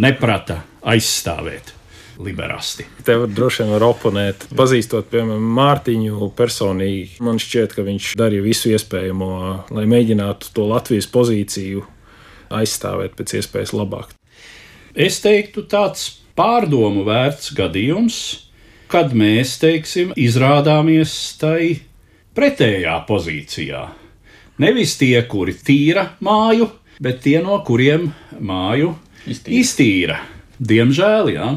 neprata 0.04 0.60
aizstāvēt 0.84 1.72
liberāsti. 2.22 2.86
Te 3.06 3.16
var 3.20 3.30
droši 3.32 3.62
vien 3.62 3.72
var 3.74 3.86
oponēt. 3.88 4.46
Pazīstot, 4.56 5.08
piemēram, 5.12 5.44
Mārtiņu 5.58 6.30
personīgi, 6.38 7.18
man 7.24 7.40
šķiet, 7.42 7.74
ka 7.76 7.86
viņš 7.86 8.12
darīja 8.20 8.44
visu 8.44 8.72
iespējamo, 8.74 9.30
lai 9.74 9.86
mēģinātu 9.90 10.52
to 10.54 10.68
Latvijas 10.70 11.08
pozīciju 11.10 11.84
aizstāvēt 12.54 13.16
pēc 13.18 13.38
iespējas 13.40 13.74
labāk. 13.76 14.14
Es 14.94 15.18
teiktu, 15.24 15.64
tāds 15.66 16.06
pārdomu 16.38 17.02
vērts 17.06 17.50
gadījums, 17.56 18.20
kad 18.90 19.14
mēs, 19.16 19.56
teiksim, 19.62 20.12
izrādāmies 20.14 21.12
tai 21.40 21.80
pretējā 22.36 22.94
pozīcijā. 23.08 23.84
Nevis 24.62 24.94
tie, 25.00 25.16
kuri 25.26 25.56
tīra 25.58 26.12
māju, 26.22 26.68
bet 27.02 27.24
tie, 27.24 27.40
no 27.42 27.58
kuriem 27.66 28.12
māju 28.38 28.92
Iztīra. 29.26 29.58
iztīra. 29.58 30.18
Diemžēl, 30.62 31.32
jā. 31.34 31.48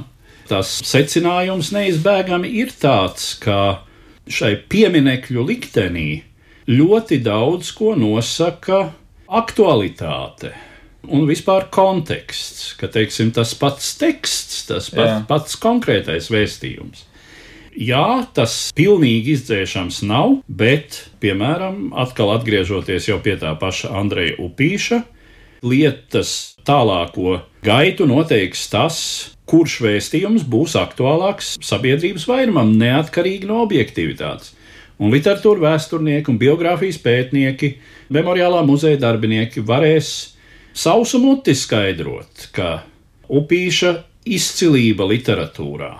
Tas 0.48 0.78
secinājums 0.88 1.74
neizbēgami 1.76 2.54
ir 2.62 2.72
tāds, 2.80 3.34
ka 3.42 3.84
šai 4.32 4.54
pieminekļu 4.72 5.44
liktenī 5.50 6.10
ļoti 6.72 7.20
daudz 7.24 7.74
ko 7.76 7.96
nosaka 8.00 8.88
aktualitāte 9.28 10.54
un 11.08 11.28
vispār 11.28 11.68
konteksts, 11.72 12.74
ka 12.80 12.90
teiksim, 12.92 13.32
tas 13.36 13.54
pats 13.58 13.94
teksts, 14.00 14.66
tas 14.68 14.90
pat, 14.92 15.08
Jā. 15.08 15.20
pats 15.30 15.60
konkrētais 15.60 16.32
vēstījums. 16.34 17.06
Jā, 17.78 18.26
tas 18.34 18.72
pilnīgi 18.76 19.36
izdzēšams 19.38 20.02
nav, 20.10 20.40
bet, 20.50 21.04
piemēram, 21.22 21.92
atkal 22.02 22.34
atgriežoties 22.34 23.12
pie 23.24 23.36
tā 23.38 23.54
paša 23.60 23.94
Andreja 24.00 24.40
Upīša, 24.42 25.04
lietas 25.64 26.58
tālāko 26.68 27.42
gaitu 27.66 28.08
noteiks 28.10 28.68
tas, 28.72 29.00
kurš 29.48 29.80
vēstījums 29.86 30.46
būs 30.48 30.76
aktuālāks 30.80 31.56
sabiedrības 31.64 32.28
vairumam, 32.28 32.74
neatkarīgi 32.80 33.48
no 33.48 33.62
objektivitātes. 33.64 34.54
Un 34.98 35.14
literatūra 35.14 35.62
vēsturnieki 35.62 36.32
un 36.34 36.40
biogrāfijas 36.42 36.98
pētnieki, 37.04 37.76
memoriālā 38.14 38.64
muzeja 38.66 38.98
darbinieki 39.04 39.62
varēs 39.62 40.12
sausu 40.74 41.22
muti 41.22 41.54
skaidrot, 41.58 42.50
ka 42.52 42.82
upīša 43.30 43.94
izcilība 44.28 45.08
literatūrā. 45.12 45.94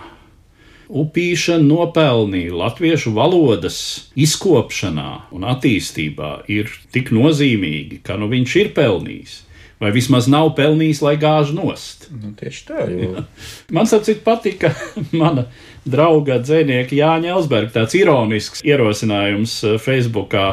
Upīša 0.88 1.58
nopelnīja 1.60 2.54
latviešu 2.56 3.12
valodas 3.16 3.78
izkopšanā 4.16 5.10
un 5.36 5.44
attīstībā 5.44 6.30
ir 6.48 6.72
tik 6.94 7.12
nozīmīgi, 7.12 8.00
ka 8.02 8.16
nu 8.16 8.30
viņš 8.32 8.56
ir 8.62 8.72
pelnījis. 8.76 9.34
Vai 9.78 9.92
vismaz 9.94 10.26
nav 10.26 10.56
pelnījis, 10.58 11.00
lai 11.06 11.14
gāž 11.22 11.52
nost. 11.54 12.08
Nu, 12.10 12.32
tieši 12.38 12.64
tā, 12.66 12.86
jo 12.90 13.22
Man 13.70 13.86
saprot, 13.86 14.24
patika 14.26 14.72
mana 15.20 15.46
drauga 15.86 16.40
dzinieka 16.42 16.96
Jāņa 16.98 17.36
Elsberga 17.36 17.76
tāds 17.76 17.94
ironisks 17.98 18.64
ierosinājums 18.66 19.60
eh, 19.64 19.76
Facebookā. 19.82 20.48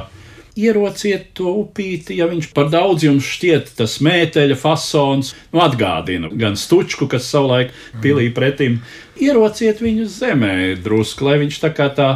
Ierociet 0.56 1.34
to 1.36 1.52
upīti, 1.66 2.16
ja 2.16 2.30
viņš 2.32 2.54
par 2.56 2.70
daudz 2.72 3.04
jums 3.04 3.28
šķiet 3.28 3.74
tas 3.76 3.98
mēteļa 4.06 4.56
fasons, 4.56 5.34
nu 5.52 5.60
atgādina 5.66 6.30
gan 6.32 6.56
stučku, 6.56 7.10
kas 7.12 7.28
savulaik 7.28 7.74
pilīja 8.04 8.32
pretim. 8.38 8.78
Ierociet 9.20 9.82
viņu 9.84 10.08
zemē 10.08 10.56
drusku, 10.86 11.28
lai 11.28 11.42
viņš 11.44 11.60
tā 11.66 11.74
kā 11.76 11.90
tā 11.98 12.10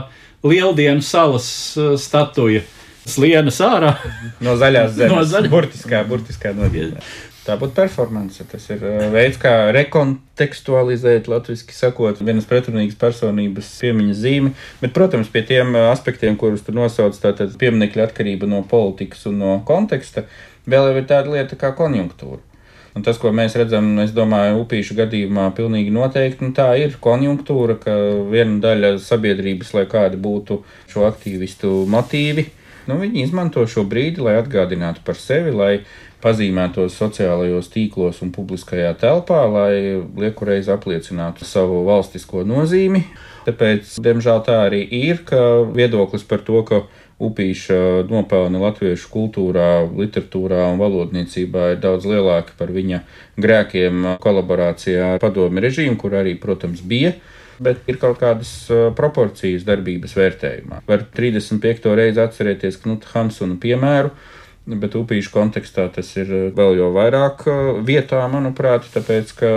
lieldienu 0.45 1.04
salas 1.04 1.50
eh, 1.74 1.95
statuja 2.00 2.63
slienas 3.12 3.60
ārā. 3.65 3.95
no 4.45 4.56
zaļās 4.60 4.93
zemes. 4.98 5.12
No 5.15 5.26
zaļ- 5.28 5.50
Burtiskā, 5.52 6.04
burtiskā 6.08 6.54
nozīmē. 6.58 7.02
Tā 7.48 7.56
būtu 7.58 7.74
performance. 7.74 8.43
Tas 8.52 8.65
ir 8.69 8.84
uh, 8.86 9.08
veids, 9.13 9.39
kā 9.41 9.72
rekontekstualizēt, 9.74 11.30
latviešu 11.32 11.74
sakot, 11.74 12.19
vienas 12.22 12.45
pretrunīgas 12.50 12.98
personības 13.00 13.72
piemiņas 13.82 14.19
zīmi. 14.22 14.52
Bet, 14.84 14.93
protams, 14.93 15.32
pie 15.34 15.41
tiem 15.48 15.74
uh, 15.76 15.88
aspektiem, 15.93 16.38
kurus 16.39 16.62
tu 16.67 16.76
nosauc, 16.76 17.17
tātad 17.24 17.56
pieminiekļa 17.60 18.06
atkarība 18.10 18.50
no 18.50 18.62
politikas 18.69 19.26
un 19.32 19.39
no 19.41 19.56
konteksta, 19.67 20.26
vēl 20.69 20.91
ir 21.00 21.08
tāda 21.10 21.34
lieta 21.34 21.58
kā 21.60 21.72
konjunktūra. 21.78 22.43
Un 22.98 23.04
tas, 23.06 23.19
ko 23.22 23.30
mēs 23.34 23.54
redzam, 23.58 23.86
es 24.04 24.12
domāju, 24.12 24.63
upīšu 24.63 24.95
gadījumā, 24.98 25.48
pilnīgi 25.56 25.91
noteikti 25.93 26.43
nu, 26.48 26.54
tā 26.58 26.72
ir 26.82 26.95
konjunktūra, 27.02 27.76
ka 27.82 27.93
viena 28.32 28.58
daļa 28.63 28.95
sabiedrības, 29.06 29.74
lai 29.78 29.84
kādi 29.89 30.17
būtu 30.19 30.58
šo 30.89 31.06
aktīvistu 31.08 31.69
motīvi, 31.89 32.48
nu, 32.89 32.99
viņi 33.02 33.23
izmanto 33.28 33.65
šo 33.69 33.86
brīdi, 33.89 34.23
lai 34.25 34.39
atgādinātu 34.41 35.04
par 35.06 35.17
sevi, 35.19 35.54
lai 35.56 35.73
pazīmētos 36.23 36.97
sociālajos 36.99 37.69
tīklos 37.71 38.19
un 38.25 38.34
publiskajā 38.36 38.91
telpā, 38.99 39.43
lai 39.47 40.02
liekureiz 40.19 40.67
apliecinātu 40.73 41.47
savu 41.47 41.84
valstisko 41.88 42.43
nozīmi. 42.47 43.06
Tāpēc, 43.47 43.95
diemžēl, 44.04 44.41
tā 44.45 44.58
arī 44.65 44.82
ir, 44.84 45.23
ka 45.28 45.63
viedoklis 45.71 46.25
par 46.28 46.43
to, 46.45 46.63
ka 46.67 46.84
upīša 47.19 48.08
nopelni 48.08 48.62
latviešu 48.62 49.10
kultūrā, 49.12 49.69
literatūrā 49.91 50.69
un 50.71 50.80
valodniecībā 50.80 51.73
ir 51.73 51.82
daudz 51.84 52.08
lielāki 52.08 52.56
par 52.60 52.71
viņa 52.75 53.02
grēkiem 53.39 54.13
kolaborācijā 54.23 55.15
ar 55.15 55.23
padomi 55.23 55.63
režīmu, 55.65 55.99
kur 55.99 56.15
arī, 56.19 56.38
protams, 56.39 56.84
bija. 56.84 57.15
Bet 57.60 57.88
ir 57.91 58.00
kaut 58.00 58.19
kādas 58.22 58.52
uh, 58.72 58.89
proporcijas 58.95 59.65
darbības 59.67 60.15
vērtējumā. 60.15 60.84
Var 60.88 61.08
35. 61.15 61.89
reizi 62.00 62.22
atcerēties 62.24 62.80
Knuta 62.86 63.12
Hansona 63.13 63.58
piemēru, 63.60 64.13
bet 64.69 64.95
upīšu 64.95 65.32
kontekstā 65.34 65.88
tas 65.95 66.12
ir 66.15 66.32
uh, 66.32 66.45
vēl 66.56 66.80
jau 66.80 66.91
vairāk 66.95 67.43
uh, 67.50 67.72
vietā, 67.86 68.22
manuprāt, 68.32 68.88
tāpēc, 68.93 69.34
ka, 69.41 69.50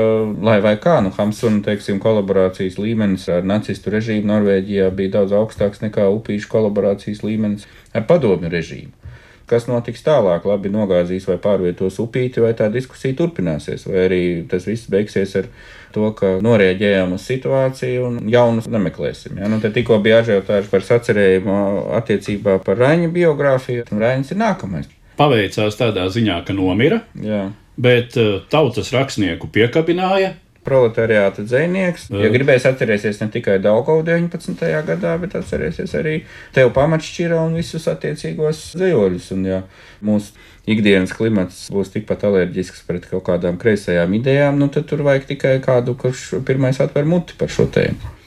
lai 0.42 0.58
vai 0.64 0.74
kā, 0.82 0.98
nu, 1.04 1.12
Hansona, 1.14 1.62
teiksim, 1.66 2.00
kolaborācijas 2.02 2.80
līmenis 2.82 3.28
ar 3.30 3.46
nacistu 3.46 3.94
režīmu 3.94 4.32
Norvēģijā 4.32 4.90
bija 4.98 5.18
daudz 5.20 5.36
augstāks 5.38 5.84
nekā 5.84 6.08
upīšu 6.18 6.50
kolaborācijas 6.56 7.22
līmenis 7.26 7.70
ar 7.94 8.08
padomju 8.10 8.50
režīmu. 8.50 9.01
Kas 9.50 9.66
notiks 9.68 10.04
tālāk? 10.06 10.46
Labi, 10.48 10.70
nogāzīs 10.72 11.26
vai 11.28 11.38
pārvietos 11.42 11.98
upīti, 12.02 12.42
vai 12.44 12.52
tā 12.58 12.68
diskusija 12.72 13.16
turpināsies, 13.18 13.86
vai 13.88 14.04
arī 14.06 14.22
tas 14.50 14.66
viss 14.68 14.90
beigsies 14.92 15.34
ar 15.40 15.48
to, 15.92 16.08
ka 16.16 16.36
norēģējām 16.44 17.14
uz 17.16 17.26
situāciju 17.28 18.06
un 18.08 18.18
jaunus 18.32 18.68
nemeklēsim. 18.72 19.36
Ja? 19.42 19.50
Nu, 19.52 19.60
te 19.62 19.72
tikko 19.74 19.98
bija 20.04 20.22
ažiotāži 20.22 20.70
par 20.72 20.86
sacerējumu 20.88 21.56
attiecībā 21.98 22.58
par 22.64 22.80
Raņa 22.80 23.10
biogrāfiju. 23.12 23.88
Raņas 23.92 24.32
ir 24.34 24.40
nākamais. 24.40 24.88
Paveicās 25.18 25.76
tādā 25.76 26.06
ziņā, 26.12 26.38
ka 26.46 26.56
nomira, 26.56 27.02
Jā. 27.20 27.44
bet 27.80 28.16
eh, 28.20 28.38
tautas 28.52 28.92
rakstnieku 28.94 29.50
piekabināja. 29.52 30.32
Proletariāta 30.62 31.42
dzinieks. 31.42 32.06
Ja 32.14 32.30
gribēs 32.30 32.68
atcerēties 32.68 33.18
ne 33.24 33.28
tikai 33.34 33.56
Daugavu 33.62 34.04
19. 34.06 34.62
gadā, 34.86 35.16
bet 35.18 35.34
atcerēsies 35.40 35.94
arī 35.98 36.20
tev 36.54 36.70
pamatšķira 36.76 37.40
un 37.42 37.58
visus 37.58 37.88
attiecīgos 37.90 38.60
zejoļus. 38.78 39.28
Un, 39.34 39.44
ja 39.50 39.60
mūsu 40.06 40.36
ikdienas 40.70 41.14
klimats 41.18 41.64
būs 41.74 41.90
tikpat 41.96 42.22
alerģisks 42.28 42.84
pret 42.86 43.08
kaut 43.10 43.26
kādām 43.26 43.58
kreisajām 43.58 44.14
idejām, 44.20 44.60
nu 44.62 44.70
tad 44.70 44.86
tur 44.90 45.02
vajag 45.06 45.26
tikai 45.32 45.56
kādu, 45.64 45.96
kurš 45.98 46.28
pirmais 46.46 46.78
atver 46.82 47.08
muti 47.10 47.34
par 47.38 47.50
šo 47.50 47.66
tēmu. 47.72 48.18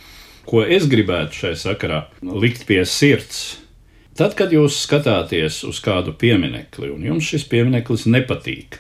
Ko 0.46 0.62
es 0.62 0.86
gribētu 0.92 1.40
šai 1.40 1.54
sakarā 1.58 2.06
likt 2.22 2.68
pie 2.68 2.84
sirds? 2.86 3.62
Tad, 4.16 4.36
kad 4.38 4.54
jūs 4.54 4.78
skatāties 4.86 5.64
uz 5.68 5.82
kādu 5.84 6.14
pieminekli 6.16 6.92
un 6.94 7.02
jums 7.04 7.32
šis 7.32 7.48
piemineklis 7.52 8.06
nepatīk, 8.08 8.78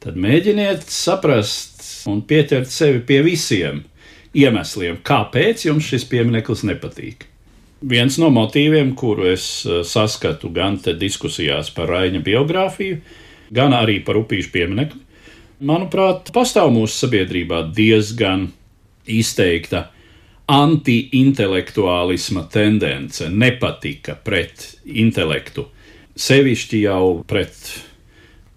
tad 0.00 0.16
mēģiniet 0.16 0.86
saprast 0.88 1.73
un 2.10 2.22
pieķert 2.26 2.70
sevi 2.70 3.00
pie 3.06 3.20
visiem 3.24 3.82
iemesliem, 4.34 4.98
kāpēc 5.06 5.68
jums 5.68 5.86
šis 5.92 6.06
piemineklis 6.10 6.64
nepatīk. 6.66 7.28
Viens 7.84 8.16
no 8.20 8.30
motīviem, 8.32 8.94
kuru 8.96 9.28
es 9.34 9.46
eh, 9.66 9.82
saskatu 9.84 10.50
gan 10.54 10.78
diskusijās 10.80 11.70
par 11.74 11.90
Raina 11.92 12.20
biogrāfiju, 12.24 13.00
gan 13.54 13.76
arī 13.76 14.00
par 14.04 14.16
upīšu 14.22 14.50
pieminekli, 14.54 15.00
manuprāt, 15.60 16.32
pastāv 16.34 16.72
mūsu 16.74 17.04
sabiedrībā 17.04 17.68
diezgan 17.74 18.48
izteikta 19.04 19.90
anti-intelektuālisma 20.50 22.44
tendence, 22.52 23.28
nepatika 23.28 24.14
pret 24.24 24.76
intelektu, 24.84 25.68
sevišķi 26.16 26.82
jau 26.84 27.24
pret 27.28 27.52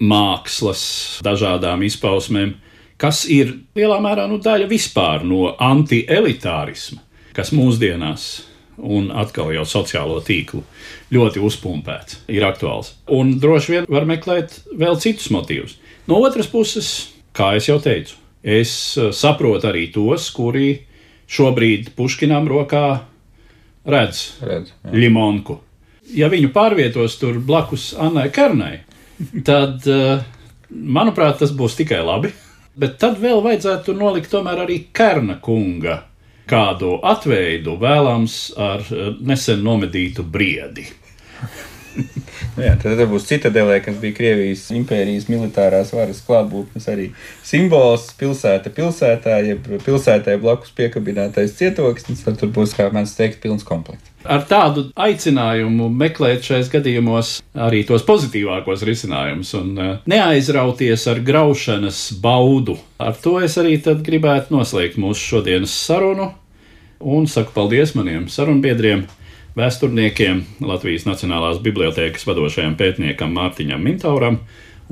mākslas 0.03 1.19
dažādām 1.25 1.83
izpausmēm, 1.87 2.53
kas 3.01 3.23
ir 3.29 3.53
lielā 3.77 3.99
mērā 4.03 4.27
nu, 4.29 4.39
daļa 4.41 4.67
vispār 4.69 5.25
no 5.27 5.53
anti-elitārisma, 5.53 7.01
kas 7.37 7.53
mūsdienās 7.53 8.27
un 8.77 9.09
atkal 9.15 9.51
jau 9.55 9.65
sociālo 9.65 10.19
tīklu 10.25 10.61
ļoti 11.13 11.41
uzpumpēts, 11.43 12.21
ir 12.29 12.45
aktuāls. 12.45 12.93
Un 13.13 13.37
droši 13.41 13.73
vien 13.73 13.89
var 13.89 14.05
meklēt 14.09 14.59
vēl 14.77 14.99
citus 15.01 15.31
motīvus. 15.33 15.77
No 16.07 16.21
otras 16.23 16.49
puses, 16.51 16.89
kā 17.35 17.55
jau 17.57 17.79
teicu, 17.83 18.17
es 18.43 18.71
eh, 18.97 19.11
saprotu 19.15 19.69
arī 19.71 19.87
tos, 19.93 20.29
kuri 20.35 20.69
šobrīd 21.27 21.91
Puškinam 21.97 22.47
rokā 22.47 22.85
redz 23.87 24.37
Redz, 24.45 24.73
limonku. 24.93 25.59
Ja 26.15 26.29
viņu 26.31 26.53
pārvietos 26.55 27.17
tur 27.19 27.41
blakus 27.43 27.89
Annai 27.99 28.29
Kernai, 28.31 28.77
tad, 29.47 29.83
eh, 29.89 30.21
manuprāt, 30.71 31.41
tas 31.41 31.51
būs 31.51 31.75
tikai 31.79 32.03
labi. 32.05 32.31
Bet 32.77 32.99
tad 33.01 33.17
vēl 33.17 33.41
vajadzētu 33.41 33.95
nolikt 33.97 34.29
tomēr 34.29 34.65
arī 34.67 34.77
Kerna 34.93 35.39
kunga 35.41 36.03
kādu 36.47 36.97
atveidu, 37.03 37.75
vēlams 37.81 38.37
ar 38.57 38.83
eh, 38.93 39.09
nesen 39.19 39.63
nomedītu 39.65 40.23
briedi. 40.23 40.85
Jā, 42.65 42.73
tad 42.81 43.01
būs 43.09 43.27
citadelē, 43.29 43.79
kas 43.85 43.97
bija 44.01 44.15
Krievijas 44.17 44.65
impērijas 44.75 45.27
militārās 45.31 45.93
varas 45.95 46.19
klātbūtnes 46.25 46.87
arī 46.91 47.09
simbols. 47.45 48.09
Pilsēta 48.17 48.71
pilsētā, 48.73 49.39
jeb 49.45 49.67
pilsētai 49.85 50.37
blakus 50.41 50.73
piekabinātais 50.77 51.55
cietoksnis. 51.59 52.23
Tad 52.25 52.39
tur 52.41 52.51
būs, 52.55 52.75
kā 52.77 52.89
mēs 52.93 53.15
teikt, 53.17 53.41
pilns 53.43 53.65
komplekts. 53.67 54.13
Ar 54.27 54.41
tādu 54.49 54.87
aicinājumu 54.99 55.87
meklēt 55.93 56.43
šais 56.43 56.71
gadījumos 56.71 57.37
arī 57.67 57.83
tos 57.87 58.03
pozitīvākos 58.07 58.83
risinājumus 58.87 59.53
un 59.59 59.69
eh, 59.79 59.93
neaizrauties 60.09 61.05
ar 61.11 61.21
graušanas 61.23 62.01
baudu. 62.23 62.75
Ar 62.99 63.15
to 63.21 63.37
es 63.43 63.55
arī 63.61 63.77
tad 63.83 64.03
gribētu 64.05 64.57
noslēgt 64.57 64.99
mūsu 64.99 65.31
šodienas 65.35 65.77
sarunu 65.85 66.33
un 66.99 67.27
saku 67.29 67.53
paldies 67.55 67.93
maniem 67.95 68.27
sarunbiedriem. 68.31 69.05
Vēsturniekiem, 69.57 70.43
Latvijas 70.69 71.07
Nacionālās 71.07 71.57
Bibliotēkas 71.65 72.27
vadošajam 72.29 72.75
pētniekam 72.77 73.31
Mārtiņam 73.33 73.81
Mintauram 73.81 74.37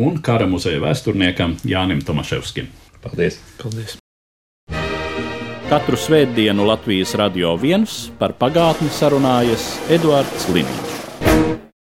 un 0.02 0.18
kara 0.26 0.48
muzeja 0.50 0.82
vēsturniekam 0.82 1.54
Jānim 1.70 2.02
Tomaševskim. 2.02 2.72
Paldies! 3.04 3.38
Paldies! 3.62 4.00
Katru 5.70 6.02
svētdienu 6.02 6.66
Latvijas 6.66 7.14
radio 7.22 7.54
viens 7.62 8.08
par 8.18 8.34
pagātni 8.42 8.90
sarunājas 8.90 9.70
Eduards 9.94 10.50
Līniju. 10.50 10.95